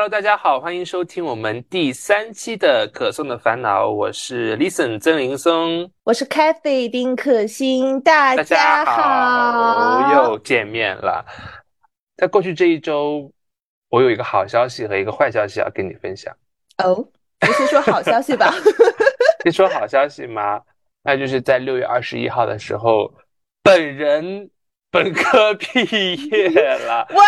[0.00, 3.90] Hello，大家好，欢迎收听我们第三期的可颂的烦恼。
[3.90, 11.26] 我是 Listen 曾林松，我是 Cathy 丁可欣，大家好，又见面了。
[12.16, 13.28] 在过去这一周，
[13.88, 16.32] 我有一个好消息和一个坏消息要跟你分享。
[16.76, 17.04] 哦，
[17.40, 18.54] 先说好消息吧。
[19.42, 20.60] 先说好消息吗？
[21.02, 23.12] 那就是在六月二十一号的时候，
[23.64, 24.48] 本人。
[24.90, 26.48] 本科毕业
[26.78, 27.22] 了， 哇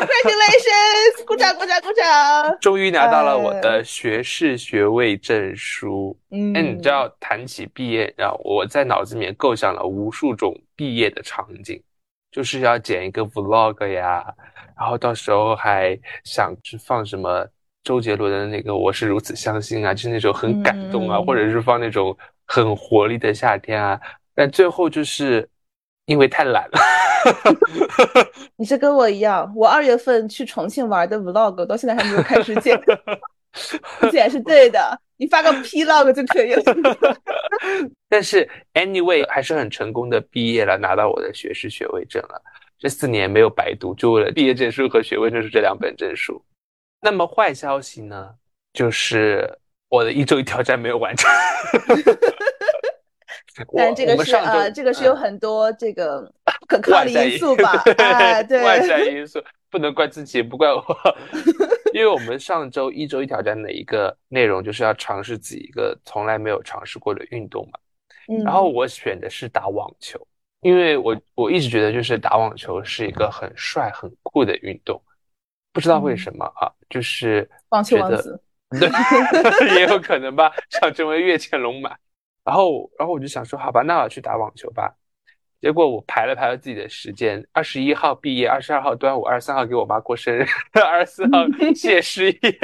[0.00, 1.24] ！Congratulations！
[1.26, 2.58] 鼓掌，鼓掌，鼓掌！
[2.58, 6.18] 终于拿到了我的学士学位证书。
[6.30, 11.82] 嗯，哎，你知道，谈起毕业，然后我在脑子里面构想了无数种毕业的场景，
[12.30, 14.24] 就是要剪一个 Vlog 呀，
[14.78, 17.46] 然后到时候还想去放什么
[17.84, 24.00] 周杰伦的那个《我是如此相信》啊，就是那种很感动啊，或者是放那种很活力的夏天啊，
[24.34, 25.46] 但最后就是
[26.06, 26.78] 因为太懒了。
[28.56, 32.80] 你是跟我一样，我二月份去重庆玩的 vlog 到现在还没有开始剪，
[34.10, 36.62] 剪是对的，你发个 plog 就可以了。
[38.08, 42.42] 但是 anyway 还是很成功的毕业了，拿到我的学士学位证了。
[42.78, 46.42] 这四年没有白读，就为了毕业证书和学位证书这两本证书。
[47.00, 48.30] 那么坏消息呢，
[48.72, 49.48] 就是
[49.88, 51.30] 我的一周一挑战没有完成。
[53.76, 56.20] 但这个是呃，这个是有很多这个
[56.60, 57.70] 不 可抗的因素吧？
[57.98, 60.84] 哎，对，外在因素不能怪自己，也不怪我，
[61.92, 67.78] 因为我们上周一周一挑战的一个内容就是要尝试自己一个从来没有尝试过的运动嘛。
[68.28, 70.24] 嗯，然后我选的是打网球，
[70.60, 75.02] 因为我我一直觉得就是打网球是一个很帅很酷的运动，
[75.72, 78.40] 不知道为什么啊，就是网球王子，
[78.78, 81.96] 对，也有可能吧，想成为跃前龙马。
[82.44, 84.94] 然后，然后我就想说，好吧，那我去打网球吧。
[85.60, 90.44] 结果我排了排了自己的时间，二十一号毕业，二十二号端午，二十三号给我妈过生日，
[90.84, 92.54] 二十四号 谢师宴，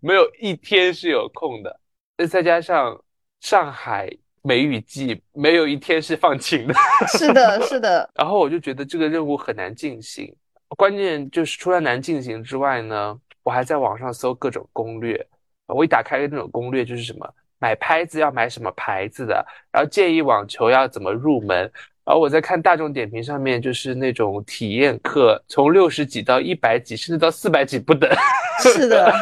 [0.00, 1.80] 没有一天是有空的。
[2.28, 2.96] 再加上
[3.40, 4.08] 上海
[4.42, 6.74] 梅雨季，没有一天是放晴的。
[7.18, 8.08] 是的，是的。
[8.14, 10.32] 然后我就觉得这个任务很难进行。
[10.76, 15.26] 关键就是除了难进行之外呢，我还在网上搜各种攻略。
[15.66, 17.34] 我一打开那种攻略，就是什么。
[17.58, 19.44] 买拍子要买什么牌子的？
[19.72, 21.70] 然后建议网球要怎么入门？
[22.04, 28.10] 然后我在看大众点评上面，就是那种体验课，从六十几到一百几，甚至到四百几不等。
[28.62, 29.12] 是的，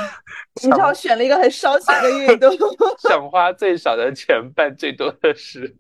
[0.63, 2.57] 你知道选了一个很烧钱的运动，
[3.01, 5.75] 想花最少的钱办最多的事。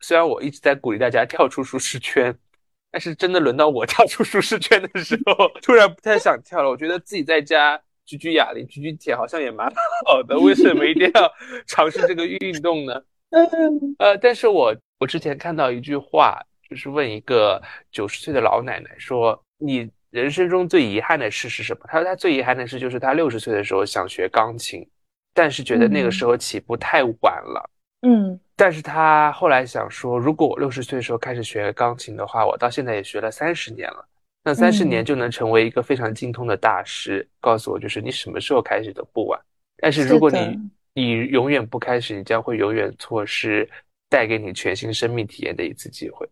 [0.00, 2.32] 虽然我一直在鼓励大家跳出舒适圈，
[2.92, 6.70] 但是真的轮到我跳出舒适圈的时候，突然不太想跳了。
[6.70, 7.80] 我觉得自己在家。
[8.08, 9.70] 举举哑铃，举举铁，好像也蛮
[10.06, 10.38] 好的。
[10.38, 11.30] 为什么一定要
[11.66, 12.94] 尝试这个运动呢？
[13.98, 24.88] 呃，但是我我之前看到一句话，就是问一个九十岁的老奶奶说：“你人生中最遗憾的事是什么？”她说：“她最遗憾的事就是她六十岁的时候想学钢琴，
[25.34, 27.70] 但是觉得那个时候起步太晚了。”
[28.08, 34.08] 嗯，但是她后来想说，如果我六十岁的时候开始学钢琴的话，我到现在也学了三十年了。
[34.48, 37.28] 那三十年就能成为一个非常精通的大师。
[37.38, 39.38] 告诉我，就是你什么时候开始都不晚。
[39.76, 40.58] 但是如果你
[40.94, 43.68] 你永远不开始，你将会永远错失
[44.08, 46.26] 带给你全新生命体验的一次机会。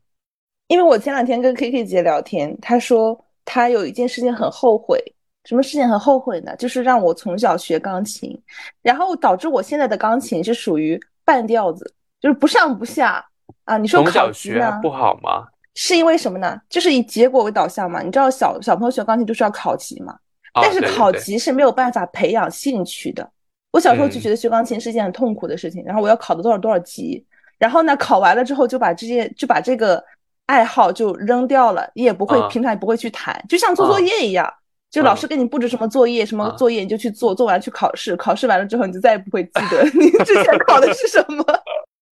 [0.69, 4.99] 因为我前两天跟 K K 姐聊天，她说她有一件事情很后悔。
[5.44, 6.56] 什么事情很后悔呢？
[6.56, 8.34] 就是让我从小学钢琴，
[8.81, 13.22] 然后导致我现在的钢琴是属于半吊子，就是不上不下
[13.65, 13.76] 啊。
[13.76, 15.47] 你说从小学不好吗？
[15.76, 16.59] 是因为什么呢？
[16.69, 18.00] 就是以结果为导向嘛。
[18.03, 20.16] 你知道小小朋友学钢琴就是要考级嘛，
[20.54, 23.31] 但是考级是没有办法培养兴趣的。
[23.70, 27.22] 我小时候就觉得学钢琴是一件很痛苦的事情，然后我要考到多少多少级，
[27.59, 30.03] 然后呢考完了之后就把这些就把这个
[30.47, 34.50] 爱好就扔掉了，你也不会平常也不会去弹，就像做作业一样，
[34.91, 41.44] 就老师给你布置什么作业什么作业你就去做，做完去考试，考试完了之后你就再也不会记得 你之前考的是什么。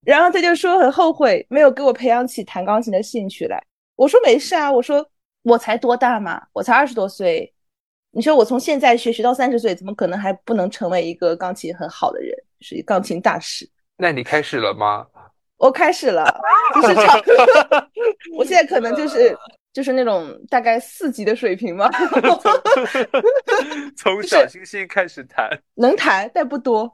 [0.04, 3.62] 然后他就说很后悔没有给我培养起弹钢琴的兴趣来。
[3.97, 5.06] 我说没事啊，我说
[5.42, 7.53] 我才多大嘛，我才二十多岁。
[8.10, 13.69] 你说我从现在学学到三十岁，怎么可能还不能成为一个钢琴很好的人，是钢琴大师？
[13.96, 15.06] 那你开始了吗？
[15.56, 16.25] 我开始了，
[16.75, 17.20] 就是唱。
[18.37, 19.37] 我现在可能就是
[19.73, 21.90] 就是那种大概四级的水平嘛。
[23.96, 26.93] 从小星星开始弹，能弹但不多。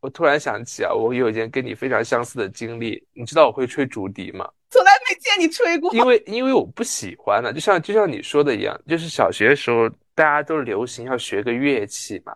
[0.00, 3.02] 我突然想起啊，我有一件跟你非常相似的经历。
[3.12, 4.48] 你知道我会吹竹笛吗？
[4.70, 5.94] 从来没见你吹过。
[5.94, 12.34] 因为因为我不喜欢呢，就像就像你说的一样，就是小学的时候大家都流行要学个乐器嘛。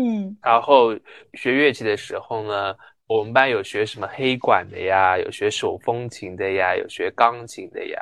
[0.00, 0.36] 嗯。
[0.42, 0.94] 然后
[1.34, 2.74] 学乐器的时候呢，
[3.06, 8.00] 我们班有学什么黑管的呀，有学手风琴的呀，有学钢琴的呀。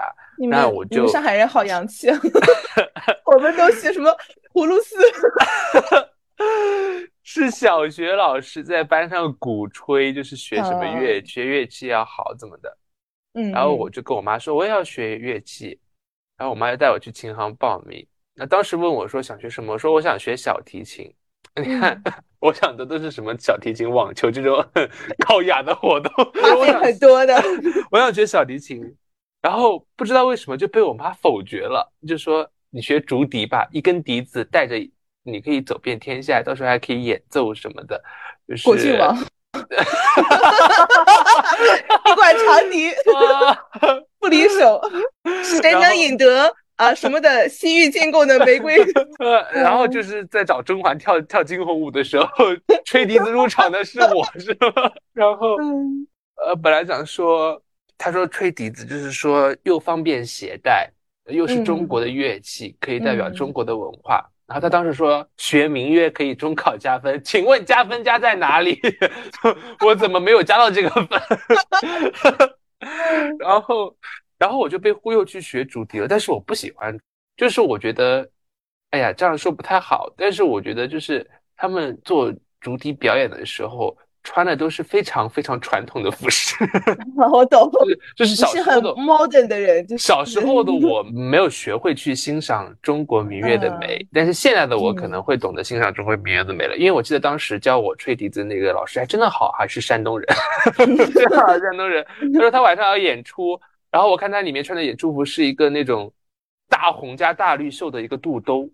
[0.51, 2.21] 那我就上海人好洋气啊！
[3.27, 4.11] 我们都学什么
[4.53, 4.97] 葫芦丝？
[7.51, 12.79] 小学老师在班上鼓吹，就是学什么乐学乐器要好怎么的。
[13.35, 15.79] 嗯，然后我就跟我妈说我也要学乐器，
[16.37, 18.07] 然后我妈就带我去琴行报名。
[18.35, 21.13] 那当时问我说想学什么，我说我想学小提琴。
[21.57, 22.01] 你看，
[22.39, 24.89] 我想的都是什么小提琴、网球这种很
[25.27, 26.13] 高雅的活动，
[26.81, 27.35] 很多的。
[27.91, 28.81] 我想学小提琴，
[29.43, 34.79] 然后不知道为什么就被我妈否决了，就说你学竹笛吧，一根笛子带着
[35.33, 38.03] 你可以走遍天下，到时候还可以演奏什么的，
[38.49, 39.17] 就是国庆王。
[42.05, 42.91] 一管长笛，
[44.19, 44.81] 不离手，
[45.43, 48.77] 谁能引得啊什么的西域进贡的玫瑰？
[49.53, 52.29] 然后就是在找甄嬛跳跳惊鸿舞的时候，
[52.85, 54.93] 吹笛子入场的是我，是吧？
[55.15, 55.57] 然后
[56.37, 57.61] 呃，本来想说，
[57.97, 60.89] 他说吹笛子就是说又方便携带，
[61.27, 64.25] 又是中国的乐器，可以代表中国的文化。
[64.49, 68.81] 然后他当时说学民乐可以中考加分， 请问加分加在哪里？
[69.85, 71.21] 我怎么没有加到这个分？
[73.39, 73.95] 然后，
[74.39, 76.09] 然后我就被忽悠去学竹笛了。
[76.09, 76.99] 但是我不喜欢，
[77.37, 78.27] 就是我觉得，
[78.91, 80.13] 哎呀，这样说不太好。
[80.17, 83.97] 但是我觉得，就是他们做竹笛表演的时候。
[84.31, 86.55] 穿的都是非常非常传统的服饰，
[87.33, 87.71] 我懂，
[88.15, 89.87] 就是小时候的 modern 的人。
[89.87, 96.77] 就是小时候的 我没有学会去欣赏中国民乐的美，但是现在的我可能会懂得欣赏中国民乐的美了。
[96.77, 100.29] 因为我记得当时教我吹笛子那个老师还真的好，还是山东人，
[100.77, 102.07] 山东人。
[102.35, 103.59] 他说他晚上要演出，
[103.91, 106.13] 然后我看他里面穿的演出服是一个那种
[106.69, 108.69] 大红加大绿袖的一个肚兜。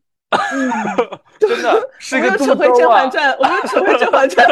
[1.38, 3.04] 真的是一个肚兜 啊！
[3.04, 4.46] 我甄嬛传，我又成回甄嬛传。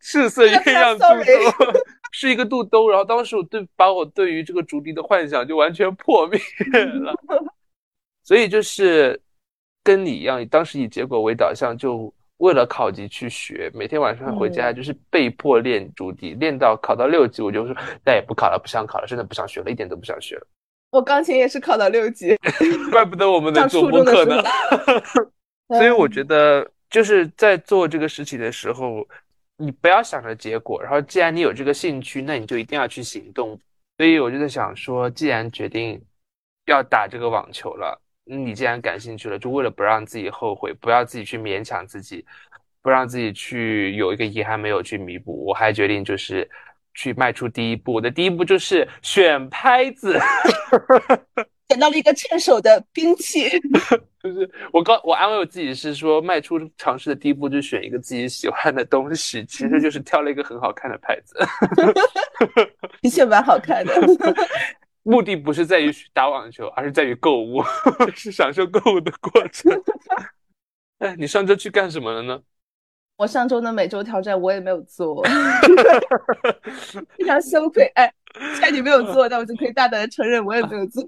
[0.00, 1.80] 赤色鸳鸯肚兜
[2.12, 6.38] 是一个肚兜，然后当时我对把我对于这个竹笛的幻想就完全破灭
[6.84, 7.14] 了。
[8.22, 9.20] 所以就是
[9.82, 17.74] 跟你一样，当时以结果为导向，就为了考级去学，每天晚上回家就是被迫练竹笛，练到考到六级，我就说
[18.04, 20.46] 再也不考了，不想考了，真的不想学了，一点都不想学了。
[20.90, 22.36] 我钢琴也是考到六级，
[22.92, 24.42] 怪不得我们能做播客呢。
[25.78, 29.06] 所以我觉得就是在做这个事情的时候，
[29.56, 33.58] 你不要想着结果，然后既然你有这个兴趣，那你就一定要去行动。
[33.96, 36.00] 所以我就在想说，既然决定
[36.66, 42.24] 要打这个网球了，你既然感兴趣了，就为了不让自己后悔，不要自己去勉强自己，
[42.82, 46.48] 不让自己去有一个遗憾没有去弥补，我还决定就是。
[46.94, 50.20] 去迈出第一步，我的第一步就是选拍子，
[51.72, 53.48] 选到了一个趁手的兵器。
[54.22, 61.34] 就是我刚我安慰我自己是说，迈出尝试的第一步就选一个自己喜欢的东西，其实就是挑了一个很好看的牌子。
[63.00, 63.94] 的确蛮好看的。
[65.02, 67.62] 目的不是在于打网球，而是在于购物，
[68.14, 69.72] 是享受购物的过程。
[70.98, 72.40] 哎，你上周去干什么了呢？
[73.16, 75.22] 我上周的每周挑战我也没有做，
[77.16, 77.84] 非常羞愧。
[77.94, 78.12] 哎，
[78.54, 81.04] 既然你没有做，那我就可以大胆的承认我也没有做。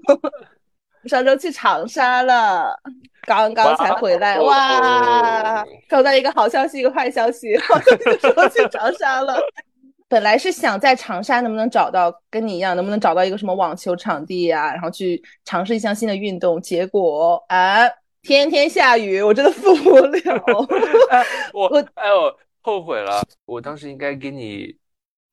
[1.07, 2.77] 上周去长沙了，
[3.21, 4.39] 刚刚才回来。
[4.39, 7.55] 哇，收到一个好消息，一个坏消息。
[8.35, 9.37] 我去长沙了，
[10.07, 16.61] 本来是想在长沙能不能找到跟你一样，能不能找到一个什么网球场地呀，然后去尝试一项新的运动。
[16.61, 17.89] 结果啊。
[18.27, 20.43] 天天下雨，我真的受不了。
[21.53, 23.21] 我我哎呦，后悔了！
[23.45, 24.75] 我当时应该给你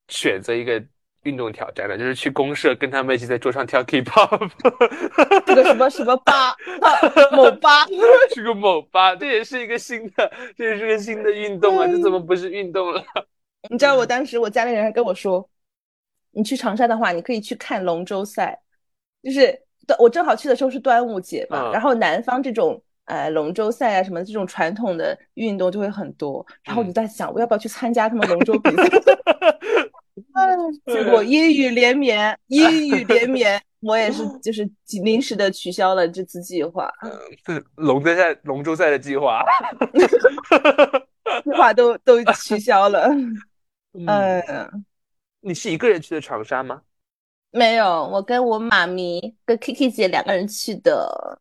[0.09, 0.79] 选择一个
[1.23, 4.50] 运动挑战的，就是去公社跟他们一起在桌上跳 K-pop。
[5.47, 6.57] 这个什么什么吧，
[7.33, 7.87] 某吧，
[8.35, 11.87] 是个某吧，这也是一个新的，这也是个新的运动啊！
[11.87, 13.02] 这怎么不是运动了？
[13.71, 15.49] 你知道我当时我家里人还跟我说，
[16.31, 18.59] 你去长沙的话，你可以去看龙舟赛，
[19.23, 19.61] 就是。
[19.99, 28.85] 我正好去的时候是端午节嘛，然后南方这种呃龙舟赛啊什么这种传统的运动就会很多，然后我就在想我要不要去参加他们龙舟比赛，
[30.87, 34.69] 结果阴雨连绵，阴雨 连绵，我也是就是
[35.02, 36.91] 临时的取消了这次计划，
[37.47, 39.45] 嗯，龙舟赛龙舟赛的计划，
[41.45, 43.09] 计划都都取消了，
[43.93, 44.85] 嗯，
[45.41, 46.83] 你是一个人去的长沙吗？
[47.55, 51.38] 没有，我跟我妈咪跟 Kiki 姐两个人去的。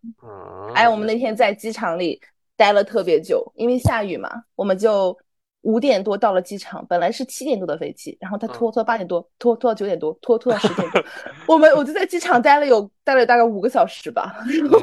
[0.76, 2.22] 哎，我们那天在机场里
[2.58, 5.18] 待了特别久，因为下雨嘛，我们就
[5.62, 6.86] 五点多到了机场。
[6.88, 11.04] 本来是七点多的飞机，然后他拖拖八点多，拖拖到九点多，拖拖到十点多。
[11.48, 14.36] 我们我就在机场待了有待了大概五个小时吧，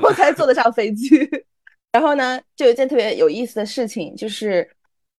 [0.03, 1.09] 我才坐得上飞机。
[1.93, 4.69] 然后呢，就有一件特别有意思的事情，就是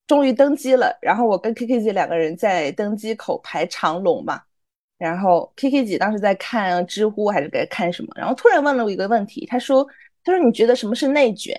[0.07, 0.97] 终于登机了。
[1.01, 4.41] 然后我跟 Kiki 姐两个人在登机口排长龙嘛。
[4.97, 9.87] 然后 K K 姐当时在看知乎还是在看什么，然后突然问了我一个问题，她说
[10.25, 11.55] ：“她说你觉得什么是内卷？”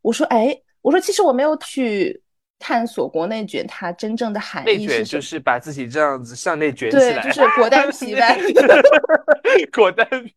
[0.00, 2.18] 我说：“哎，我说其实我没有去
[2.58, 4.66] 探索国内卷它真正的含义。
[4.66, 8.38] 内卷就是把自己这样子向内卷起来，对，就是果丹皮呗。
[9.72, 10.32] 果丹皮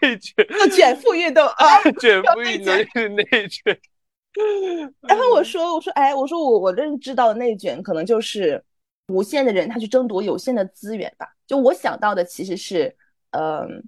[0.00, 0.34] 内卷，
[0.70, 3.78] 卷腹运动啊， 卷腹运动是内卷。
[5.08, 8.62] 然后我说，我说，哎，我说我我认知到的内卷可能就是
[9.08, 11.26] 无限的人他去争夺有限的资源吧。
[11.46, 12.94] 就我想到的其实是，
[13.30, 13.82] 嗯，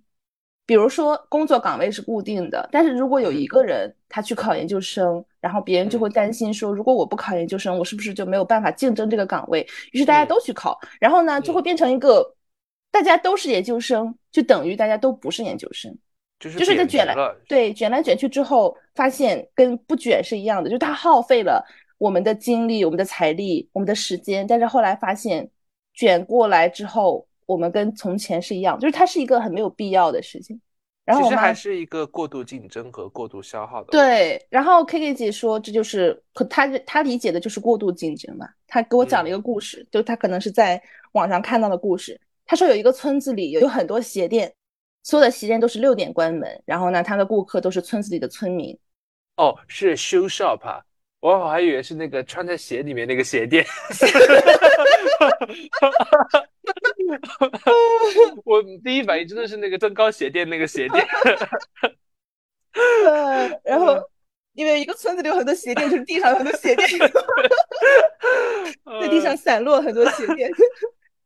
[0.68, 9.66] 比如说工作岗位是固定的，但是如果有一个人他去考研究生，然后别人就会担心说，如果我不考研究生，我是不是就没有办法竞争这个岗位？
[9.92, 12.34] 于是大家都去考，然后呢，就会变成一个
[12.90, 15.96] 大家都是研究生，就等于大家都不是研究生。
[16.38, 17.14] 就是就是在卷来
[17.48, 21.64] 对卷来卷去之后，发现跟不卷是一样的，就是它耗费了
[21.96, 25.50] 我们的精力、我们的财力、我们的时间，但是后来发现
[25.94, 30.60] 卷过来之后，我们跟从前是一样，就是它是一个很没有必要的事情。
[31.04, 33.88] 然后其实还是一个过度竞争和过度消耗的。
[33.90, 38.46] 对，然后 K K 姐说这就是可她她理解的就是过度竞争嘛。
[38.66, 40.80] 她给我讲了一个故事，就她可能是在
[41.12, 42.20] 网上看到的故事。
[42.44, 44.52] 她说有一个村子里有有很多鞋店。
[45.04, 48.78] 所有的鞋店都是六点关门，然后呢，她的顾客都是村子里的村民。
[49.36, 50.82] 哦，是 shoe shop 啊，
[51.20, 53.64] 我还以为是那个穿在鞋里面那个鞋垫。
[58.44, 61.06] 我第一反应真的是那个增高鞋垫那个鞋垫。
[63.04, 64.00] 呃， 然后
[64.54, 66.88] 因为一个村子里有很多鞋垫，就是地上有很多鞋垫，
[69.00, 70.50] 在地上散落很多鞋垫。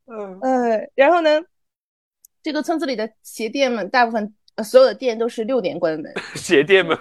[0.05, 1.41] 嗯，呃，然后呢？
[2.41, 4.29] 这个村子里的鞋垫们，大部分呃
[4.61, 6.13] 所有的店都是六点关门。
[6.35, 6.95] 鞋店们，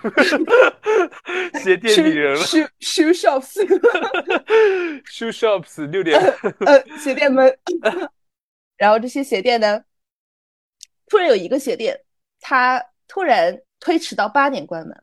[1.63, 2.41] 鞋店里人了。
[2.47, 6.19] shoe shoe shops，shoe shops 六点。
[6.65, 7.59] 呃，鞋店门。
[8.77, 9.85] 然后这些鞋店呢，
[11.09, 12.01] 突然有一个鞋店，
[12.41, 15.03] 它突然推迟到八点关门。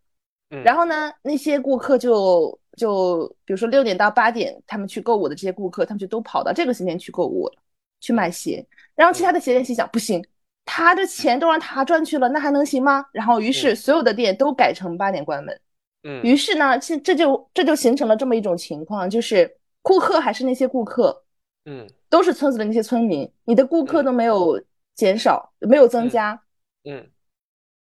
[0.49, 0.63] 嗯。
[0.63, 7.61] 然后呢，那些顾客就就比如说六点到八点，他们去购物的这些顾客，他们就都跑到这个鞋店去购物了，
[8.01, 8.65] 去买鞋。
[8.95, 10.25] 然后其他的鞋店心想，不行，
[10.71, 13.03] 他的钱都让他赚去了，那还能行吗？
[13.11, 15.59] 然后于是所有的店都改成八点关门。
[16.03, 21.23] 嗯，于是呢，这这就这就形成了这么一种情况，就是顾客还是那些顾客，
[21.65, 24.61] 嗯，都是村子的那些村民，你的顾客都没有
[24.93, 26.39] 减少，没有增加，
[26.83, 27.03] 嗯，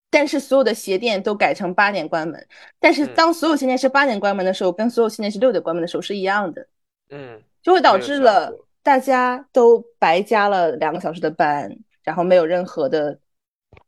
[0.09, 2.47] 但是所有的鞋店都改成八点关门。
[2.79, 6.65] 但是当所有鞋店是八点关门的时候，跟所有鞋店是六点关门的时候是一样的，
[7.09, 8.49] 嗯，就会导致了。
[8.83, 11.69] 大家都白加了两个小时的班，
[12.07, 13.19] 然后没有任何的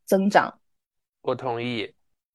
[0.04, 0.52] 增长。
[1.22, 1.90] 我同意。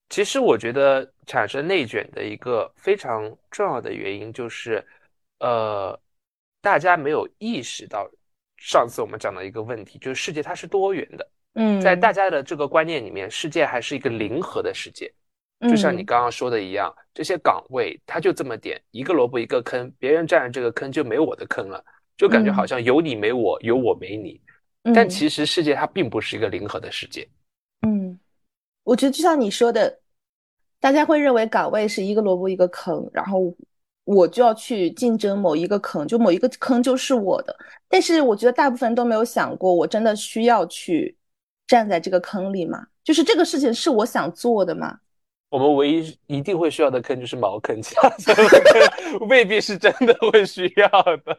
[0.09, 4.83] 其实我觉得产生内卷的一个非常重要的原因就是，
[5.39, 5.99] 呃，
[6.59, 8.09] 大家没有意识到
[8.57, 11.29] 上次我们讲的一个问题，就是世界它是多元的。
[11.53, 15.13] 嗯，在大家的这个观念里面，世界还是一个零和的世界。
[15.69, 21.83] 就像你刚刚说的一样，这些岗位它就这么点，一个萝卜一个坑，别人占了这个坑就没我的坑了。
[22.17, 24.41] 就感觉好像有你没我，有我没你，
[24.93, 27.27] 但其实世界它并不是一个零和的世界。
[27.81, 28.19] 嗯，
[28.83, 29.99] 我觉得就像你说的，
[30.79, 33.55] 大家会认为岗位是一个萝卜一个坑，然后
[34.03, 37.55] 我就要去竞争某一个坑，就某一个坑就是我的。
[37.87, 41.15] 但是我觉得大部分人都没有想过，我真的需要去
[41.65, 42.85] 站在这个坑里吗？
[43.03, 44.99] 就是这个事情是我想做的吗？
[45.55, 50.89] 我们唯一一定会需要的坑就是茅坑，其他坑未必是真的会需要
[51.23, 51.37] 的，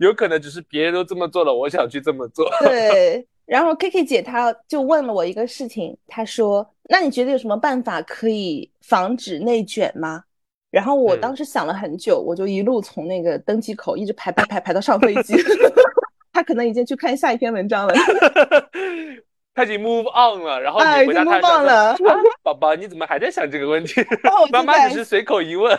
[0.00, 2.50] 有可能只是别人都这么做了，我想去这么做。
[2.62, 10.24] 对，然后 K K 姐她就问了我一个事情，她说：“那你觉得有什么办法可以防止内卷吗？”
[10.72, 15.36] 然后我当时想了很久，我就一路从那个登机口一直排排排排到上飞机。
[16.34, 17.94] 他可能已经去看下一篇文章了。
[19.54, 21.40] 他已经 move on 了，然后你回答他
[21.96, 22.06] 说
[22.42, 24.04] ：“宝宝，你怎么还在想这个问题？”
[24.50, 25.78] 妈妈只是随口一问。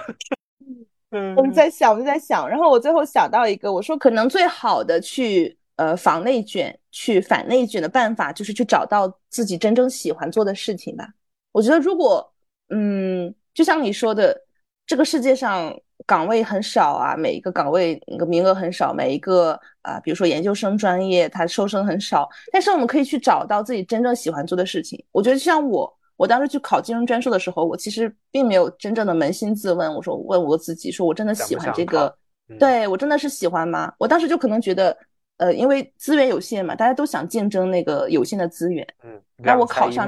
[1.36, 11.08] 我们在想，我们在想，然后我最后想到一个，我说可能最好的去呃防内卷、去反内卷的办法，就是去找到自己真正喜欢做的事情吧。
[11.52, 12.34] 我觉得如果
[12.70, 14.42] 嗯，就像你说的，
[14.86, 15.78] 这个世界上。
[16.06, 22.30] 岗位很少啊，每一个岗位那个名额很少，每一个啊，比如说研究生专业，它收生很少。
[22.52, 25.04] 但是我们可以去找到自己真正喜欢做的事情。
[25.12, 32.16] 我觉得像我，我当时去考金融专硕的时候，我其实并没有真正的扪心自问，我说问我自己，说我真的喜欢这个？
[32.60, 33.92] 对我真的是喜欢吗？
[33.98, 34.96] 我当时就可能觉得，
[35.38, 38.88] 呃，因为资源有限嘛，大家都想竞争那个有限的资源。
[39.04, 40.06] 嗯，那我考上，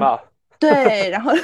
[0.58, 1.32] 对，然后。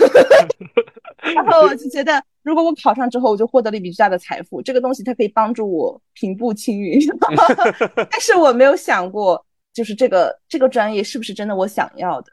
[1.34, 7.00] 然后我就觉得，如果我考上之后，我就获得了一笔巨大的财富，这个东西它可以帮助我平步青云。
[8.10, 9.42] 但是我没有想过，
[9.72, 12.30] 就是这个这个专业是不是真的我想要的？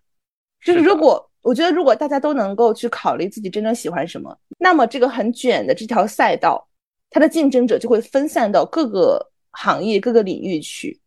[0.65, 6.67] 就是如果我觉得，如果大家都能够去考虑自己真正喜欢什么，那么这个很卷的这条赛道，
[7.09, 10.99] 它的竞争者就会分散到各个行业、各个领域去，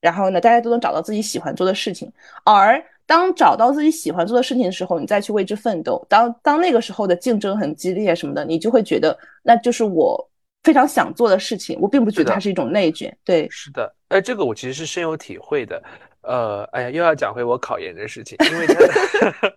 [0.00, 2.10] 然后呢，大家都能找到自己喜欢做的事情。
[2.44, 6.06] 而当找到自己喜欢做的事情的时候，你再去为之奋斗。
[6.08, 10.30] 当当那个时候的竞争很激烈什么的，你就会觉得那就是我
[10.62, 11.76] 非常想做的事情。
[11.80, 13.12] 我并不觉得它是一种内卷。
[13.24, 15.82] 对，是的，哎，这个我其实是深有体会的。
[16.22, 18.86] 呃，哎呀，又要讲回我考研的事情，因为真的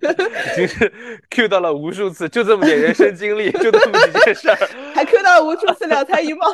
[0.54, 0.92] 已经是
[1.30, 4.58] Q 到了无数次，就这么点人生经历，就这么几件事儿，
[4.96, 6.50] 还 Q 到了无数次两才一貌。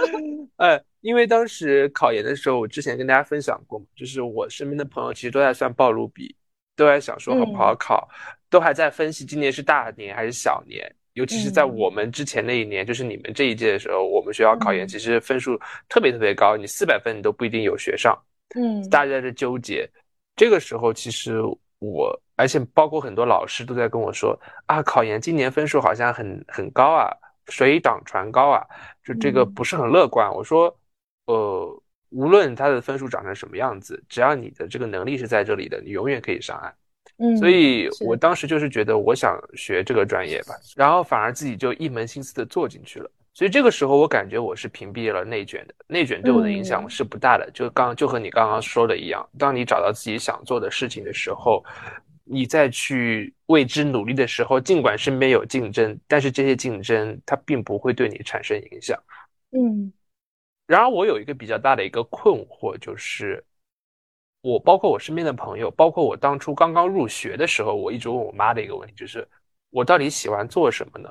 [0.56, 6.36] 哎，因为当时考研的时候，我之前跟大家分享过嘛，就是我身边的朋友其实都在算暴露比，
[6.78, 8.08] 都在想说好不好考，
[8.48, 15.58] 都还在分析今年是大年还是小年，尤其是在我们之前那一年，就是你们这一届的时候，我们学校考研其实分数
[15.88, 18.16] 特别特别高，你四百分你都不一定有学上。
[18.54, 19.90] 嗯，大家在这纠结，
[20.36, 21.42] 这个时候其实
[21.80, 27.10] 我，而且包括很多老师都在跟我说啊，考研今年分数好像很很高啊，
[27.48, 28.64] 水涨船高啊，
[29.04, 30.32] 就这个不是很乐观。
[30.32, 30.74] 我说，
[31.26, 36.74] 呃，无论他的分数长成什么样子，只要你的这个能力是在这里的，你永远可以上岸。
[37.18, 43.10] 嗯，所以我当时就是觉得我想学这个专业吧，然后反而自己就一门心思的做进去了。
[43.34, 47.50] 所以这个时候，我感觉我是屏蔽了内卷的，内卷对我的影响是不大的。
[47.52, 51.64] 就刚就和你刚刚说的一样，当你找到自己想做的事情的时候，
[52.24, 58.98] 你再去为之努力的时候，尽管身边有竞争，但是这些竞争它并不会对你产生影响。
[59.52, 59.92] 嗯。
[60.68, 63.42] 然而，我有一个比较大的一个困惑，就是
[64.42, 69.26] 我包括我身边的朋友，包括我当初刚刚入学的时候，我一直问我妈的一个问题，就是
[69.70, 71.08] 我到底喜欢做什么呢？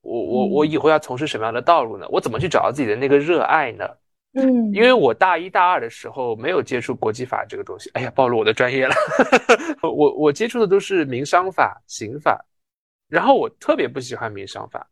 [0.00, 2.06] 我我我以后要从事什么样的道路呢？
[2.08, 3.86] 我怎么去找到自己的那个热爱呢？
[4.32, 7.90] 嗯，因为我大一大二的时候没有接触国际法这个东西。
[7.94, 8.94] 哎呀，暴露我的专业了。
[9.82, 12.42] 我我接触的都是民商法、刑法，
[13.08, 14.86] 然后我特别不喜欢民商法，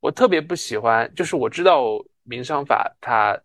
[0.00, 3.38] 我特别不喜欢，就是我知道民商法它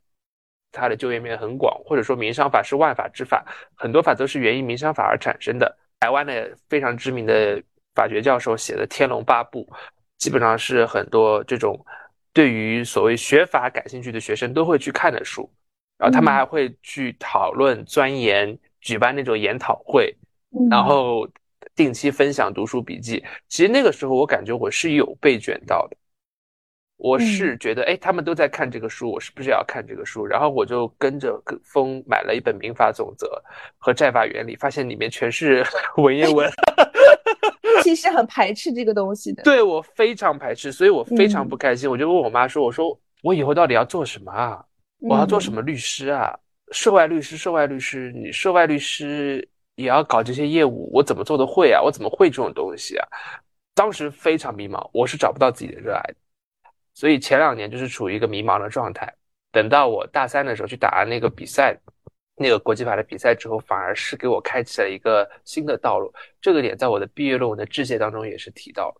[0.73, 5.77] 它的就业面很广，或者说民商法是万法之法，很多法都是源于民商法而产生的。
[6.01, 7.63] 台湾的非常知名的
[7.95, 9.65] 法学教授写的《天龙八部》。
[10.19, 11.85] 基本上是很多这种
[12.31, 15.51] 对于所谓学法感兴趣的学生都会去看的书，
[15.97, 20.15] 然后他们还会去讨论、钻研、举办那种研讨会，
[20.71, 21.27] 然后
[21.75, 23.21] 定期分享读书笔记。
[23.49, 25.97] 其实那个时候我感觉我是有被卷到的，
[26.97, 30.25] 我是觉得哎，他们都在看这个书，我是不是也要看这个书？
[30.25, 33.27] 然后我就跟着风买了一本《民法总则》
[33.77, 35.65] 和《债法原理》，发现里面全是
[35.97, 36.49] 文言文。
[37.83, 41.89] 其实很排斥这个东西的，对我非常排斥，所以我非常不开心。
[41.89, 44.63] 我就问我妈说：“我说我以后到底要做什么啊？
[45.01, 46.33] 我要做什么律师啊？
[46.71, 51.81] 涉外律师，涉外律师，你涉外律师也要搞这些业务，我怎么做的会啊？
[51.81, 53.07] 我怎么会这种东西啊？”
[53.75, 56.15] 当时非常迷茫，我是找不到自己的热爱的，
[56.93, 59.13] 所以前两年就是处于一个迷茫的状态。
[59.51, 61.77] 等到我大三的时候去打那个比赛。
[62.35, 66.11] 那个国际法的比赛之后，反而是给我开启了一个新的道路。
[66.41, 68.95] 这个点在我的毕业论文的致谢当中也是提到了。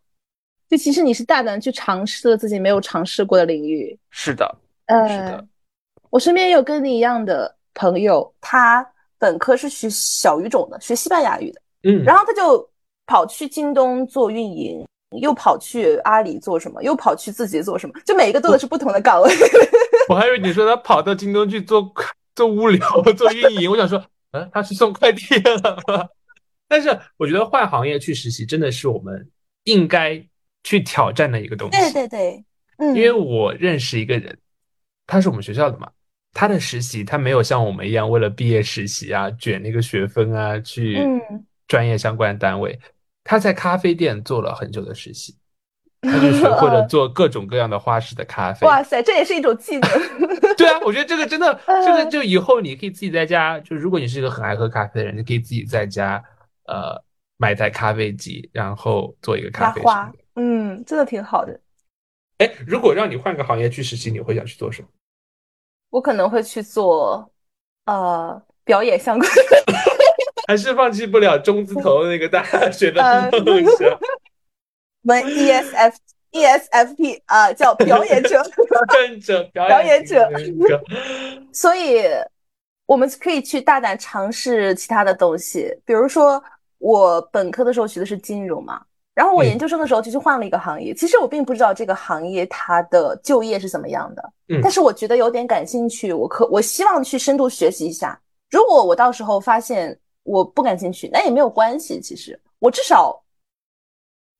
[0.69, 3.97] 就其实你是大胆去尝试了自己没有尝试过的领域。
[4.11, 5.47] 是的，呃，是的。
[6.11, 11.61] 我身边也有跟你一样的朋友，他本科是学小语种的，学西班牙语的。
[11.85, 12.03] 嗯。
[12.03, 12.69] 然后他就
[13.07, 14.85] 跑去京东做运营，
[15.19, 19.31] 又跑去阿里做什么，又跑去字节做什么，就每一个做的是不同的岗位。
[20.09, 21.93] 我还以为你说他跑到京东去做。
[22.35, 22.79] 做物流、
[23.15, 26.09] 做运营，我想说，嗯，他是送快递了。
[26.67, 29.29] 但是我觉得换行业去实习真的是我们
[29.65, 30.19] 应该
[30.63, 31.77] 去挑战的一个东西。
[31.77, 32.43] 对对对，
[32.79, 34.35] 嗯，因为我认识一个人，
[35.05, 35.87] 他是我们学校的嘛，
[36.33, 40.97] 他的实习他没有像我们一样为了毕业实习啊卷那个学分啊去
[41.67, 42.79] 专业相关单位，
[43.33, 45.35] 他在咖啡店做了很久的实习。
[46.03, 48.67] 他就学会了 做各种各样的花式的咖啡。
[48.67, 49.89] 哇塞，这也是一种技能。
[50.55, 56.23] 对啊，我觉得这个真的， 这个就以后你可以自己在家，就如果你是一个很爱喝咖啡的人，你可以自己在家，
[56.67, 57.01] 呃，
[57.37, 60.13] 买台咖啡机，然后做一个咖啡花。
[60.35, 61.59] 嗯，真的挺好的。
[62.37, 64.87] 哎，如果让你换个行业去实习，你会想去做什么？
[65.89, 67.31] 我可能会去做，
[67.85, 69.27] 呃，表演相关。
[70.47, 73.01] 还是放弃不了中字头那个大学的
[73.45, 73.99] 梦想。
[75.05, 75.95] 们 ESF
[76.31, 80.29] ESFP 啊，叫表演者，表演者， 表演者。
[81.51, 82.03] 所以，
[82.85, 85.71] 我们可以去大胆尝试其他的东西。
[85.85, 86.41] 比如说，
[86.79, 88.81] 我本科的时候学的是金融嘛，
[89.13, 90.93] 然后我研究生的时候就去换了一个行业。
[90.93, 96.13] 其实我并不知道这个行业它的就业是怎么样的，但是我觉得有点感兴趣。
[96.13, 98.19] 我可我希望去深度学习一下。
[98.49, 102.01] 如果我到时候发现我不感兴趣，那也没有关系。
[102.01, 103.19] 其实我至少。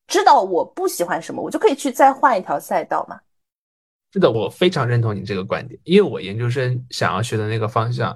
[0.06, 3.18] 知道我不喜欢什么，我就可以去再换一条赛道嘛。
[4.12, 8.16] 是的，我非常认同你这个观点，因为我研究生想要学的那个方向，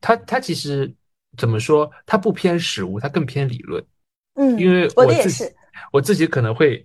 [0.00, 0.92] 它它其实
[1.36, 3.84] 怎么说，它不偏实物，它更偏理论。
[4.34, 5.44] 嗯，因为我自己
[5.92, 6.84] 我自己可能会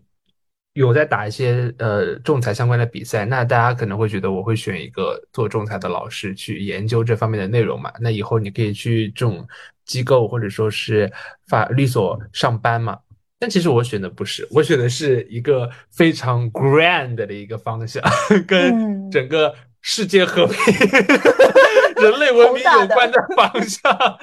[0.74, 7.92] 有在打一些呃仲裁相关的比赛，那大家可能会觉得我会选一个做仲裁的老师去研究这方面的内容嘛？
[8.00, 9.48] 那以后你可以去这种
[9.86, 11.12] 机构或者说是
[11.48, 13.00] 法律所上班嘛？
[13.40, 18.02] 但其实我选的不是，我选的是一个非常 grand 的一个方向，
[18.48, 20.56] 跟整个世界和平、
[22.02, 24.18] 人类文明有关的方向。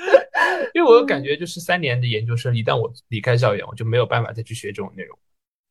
[0.73, 5.19] 因为我有感觉，就是三年的研究生，一旦我离开校园，我就没有办法再去学这种内容。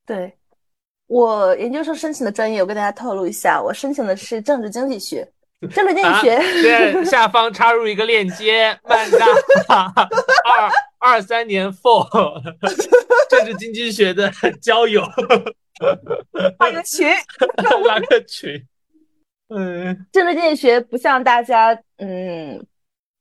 [0.06, 0.32] 对，
[1.10, 5.28] 我研究生申请的专业，我跟大家透露一下，我申请的是政治经济学。
[5.72, 9.26] 政治经济学，对，下方插入一个链接，曼大
[10.45, 12.08] 二二三年 for
[13.28, 15.02] 政治经济学的交友，
[16.60, 17.10] 拉个群，
[17.86, 18.65] 拉个群。
[19.50, 22.63] 嗯， 政治经济学不像大家嗯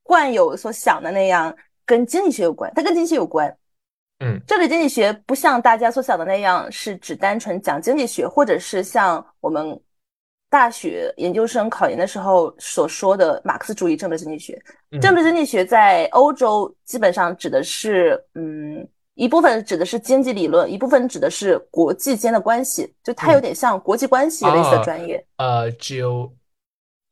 [0.05, 3.53] 惯有所想的那样跟经济学有关，它跟经济学有关。
[4.21, 9.79] 嗯，政治经济学不像大家所想的那样是只单纯讲经济学，或者是像我们。
[10.51, 14.59] 大学研究生考研的时候所说的马克思主义政治经济学，
[14.99, 25.23] 政治经济学在欧洲基本上指的是，嗯，一部分指的是经济理论，一部分指的是国际间的关系，就它有点像国际关系类似的专业。
[25.37, 26.33] 呃，geo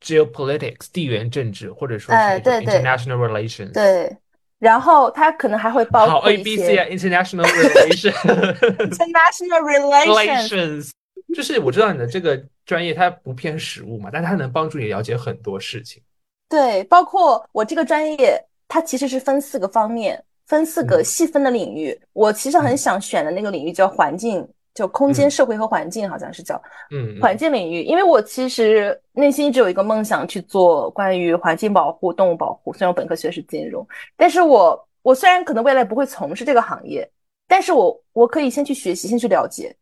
[0.03, 3.71] geopolitics 地缘政治，或者说是 international relations。
[3.71, 4.17] 对，
[4.59, 10.89] 然后它可能还会包括一些 international relations，international relations。
[11.35, 16.01] 就是我知道你的这个专业它不偏实务嘛，但它能帮助你了解很多事情。
[16.49, 21.99] 对，包括我这个专业，它其实是分四个方面，分四个细分的领域。
[22.13, 26.61] 我其实很想选的那个领域叫环境，叫空间、社会和环境，好像是叫
[26.91, 27.81] 嗯环境领域。
[27.81, 32.71] 因为我其实内心一直有一个梦想去做关于环境保护、动物保护。
[32.73, 33.85] 虽然我本科学的是金融，
[34.15, 37.09] 但是我我虽然可能未来不会从事这个行业，
[37.47, 39.75] 但是我我可以先去学习，先去了解。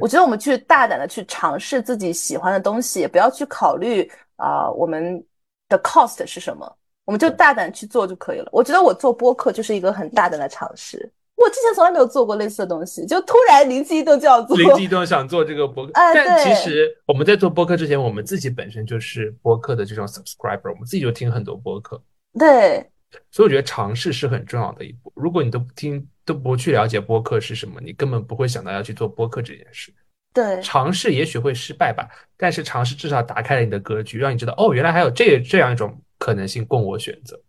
[0.00, 5.22] 我觉得我们去大胆的去尝试自己喜欢的东西，不要去考虑啊我们
[5.68, 8.48] 的 cost 是什么，我们就大胆去做就可以了。
[8.50, 14.56] 我觉得我做播客就是一个很大胆的尝试，我之前从来没有做过类似的东西，就突然灵机一动就要做。
[14.56, 22.02] 灵机一动想做这个播客， 但其实我们在做播客之前，我们自己本身就是播客的这种 subscriber，我们自己就听很多播客。
[22.38, 22.90] 对，
[23.30, 25.12] 所以我觉得尝试是很重要的一步。
[25.14, 26.06] 如果你都不听。
[26.26, 29.94] 都不去了解播客是什么，你根本不会想到要去做播客这件事。
[30.34, 32.04] 对，尝试也许会失败吧，
[32.36, 37.40] 但是尝试至少打开了你的格局，让你知道哦，原来还有这这样一种可能性供我选择。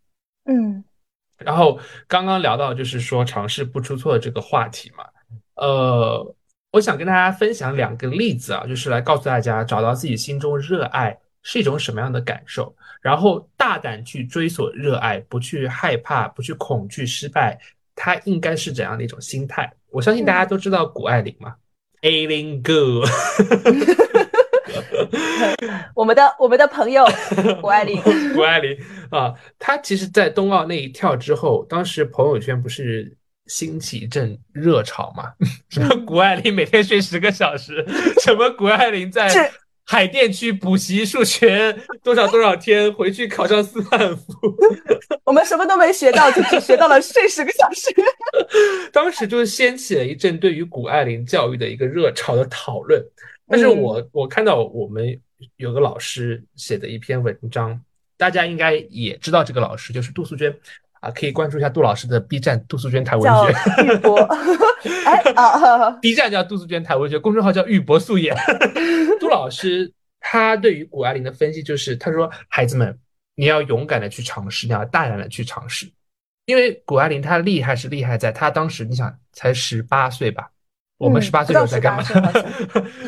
[0.46, 0.84] 嗯，
[1.38, 5.06] 然后刚刚聊到就是说尝试不出错的这个话题嘛，
[5.56, 6.36] 呃，
[6.72, 17.60] 我想跟大家分享两个例子啊，就是来告诉大家找到自己心中热爱是一种什么样的感受，然后大胆去追索热爱，不去害怕，不去恐惧失败。
[18.00, 19.74] 它应该是怎样的一种心态？
[19.90, 21.56] 我相信大家都知道谷爱凌嘛
[22.02, 23.08] ，Aileen Gu，
[25.96, 27.06] 我们的我们的朋友
[27.62, 28.02] 谷爱凌，
[28.34, 28.78] 谷爱凌
[29.10, 33.16] 啊，她其实，在冬奥那一跳之后，当时朋友圈不是
[33.46, 35.32] 兴起一阵热潮嘛？
[35.70, 37.86] 什么谷爱凌每天睡十个小时，
[38.22, 39.52] 什么谷爱凌在。
[39.90, 44.26] 海淀区补习数学多少多少天，回去考上斯坦福。
[45.24, 47.90] 我们什么都没学到，就只学到了睡十个小时。
[48.92, 53.02] 当时就掀起了一阵对于谷爱凌教育的一个热潮的讨论。
[53.48, 55.20] 但是我我看到我们
[55.56, 57.80] 有个老师写的一篇文章，
[58.18, 60.56] 大家应该也知道这个老师就是杜素娟。
[61.00, 63.84] 啊，可以关注一下杜老师的 B 站杜素娟谈文学。
[63.86, 64.18] 玉博，
[65.06, 68.36] 哎啊， B 站叫杜素娟谈文学，公众号叫玉博素颜。
[69.22, 72.98] 杜老师他对于谷爱凌的分析就是，他说孩子们，
[73.36, 75.88] 你要勇敢的去尝试，你要大胆的去尝试，
[76.46, 80.50] 因为谷爱凌她厉害是厉害在她当时你想才十八岁吧，
[80.98, 82.04] 我们十八岁时候在干嘛？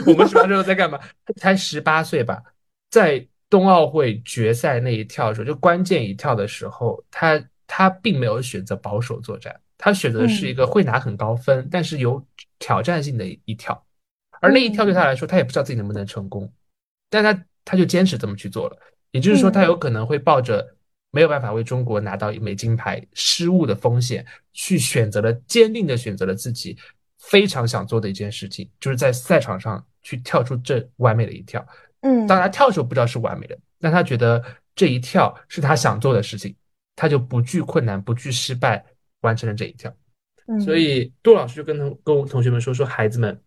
[0.08, 0.99] 我们十八岁时候在干嘛？
[1.38, 2.41] 才十八岁吧，
[2.89, 7.43] 在冬奥会决赛那一跳的时候，就关键一跳的时候，他。
[7.71, 12.25] 他并没有选择保守作战，他选择的是一个会拿很高分，但是有
[12.58, 13.86] 挑战性的一跳，
[14.41, 16.52] 而那一跳对他来说，他也不知道自己能不能成功，
[17.12, 18.78] 但他他就坚持这么去做了。
[19.12, 20.75] 也就是说，他有可能会抱着
[21.12, 26.75] 没有办法为中国拿到一枚金牌失误的风险，去选择了坚定的选择了自己
[27.20, 31.66] 非常想做的一件事情，就是在赛场上去跳出这完美的一跳。
[32.02, 34.44] 嗯，当他跳的时候不知道是完美的，但他觉得
[34.76, 36.56] 这一跳是他想做的事情。
[36.96, 38.84] 他就不惧困难，不惧失败，
[39.22, 39.90] 完成了这一跳。
[40.66, 43.42] 所以杜老师就跟同跟同学们说说，孩子们，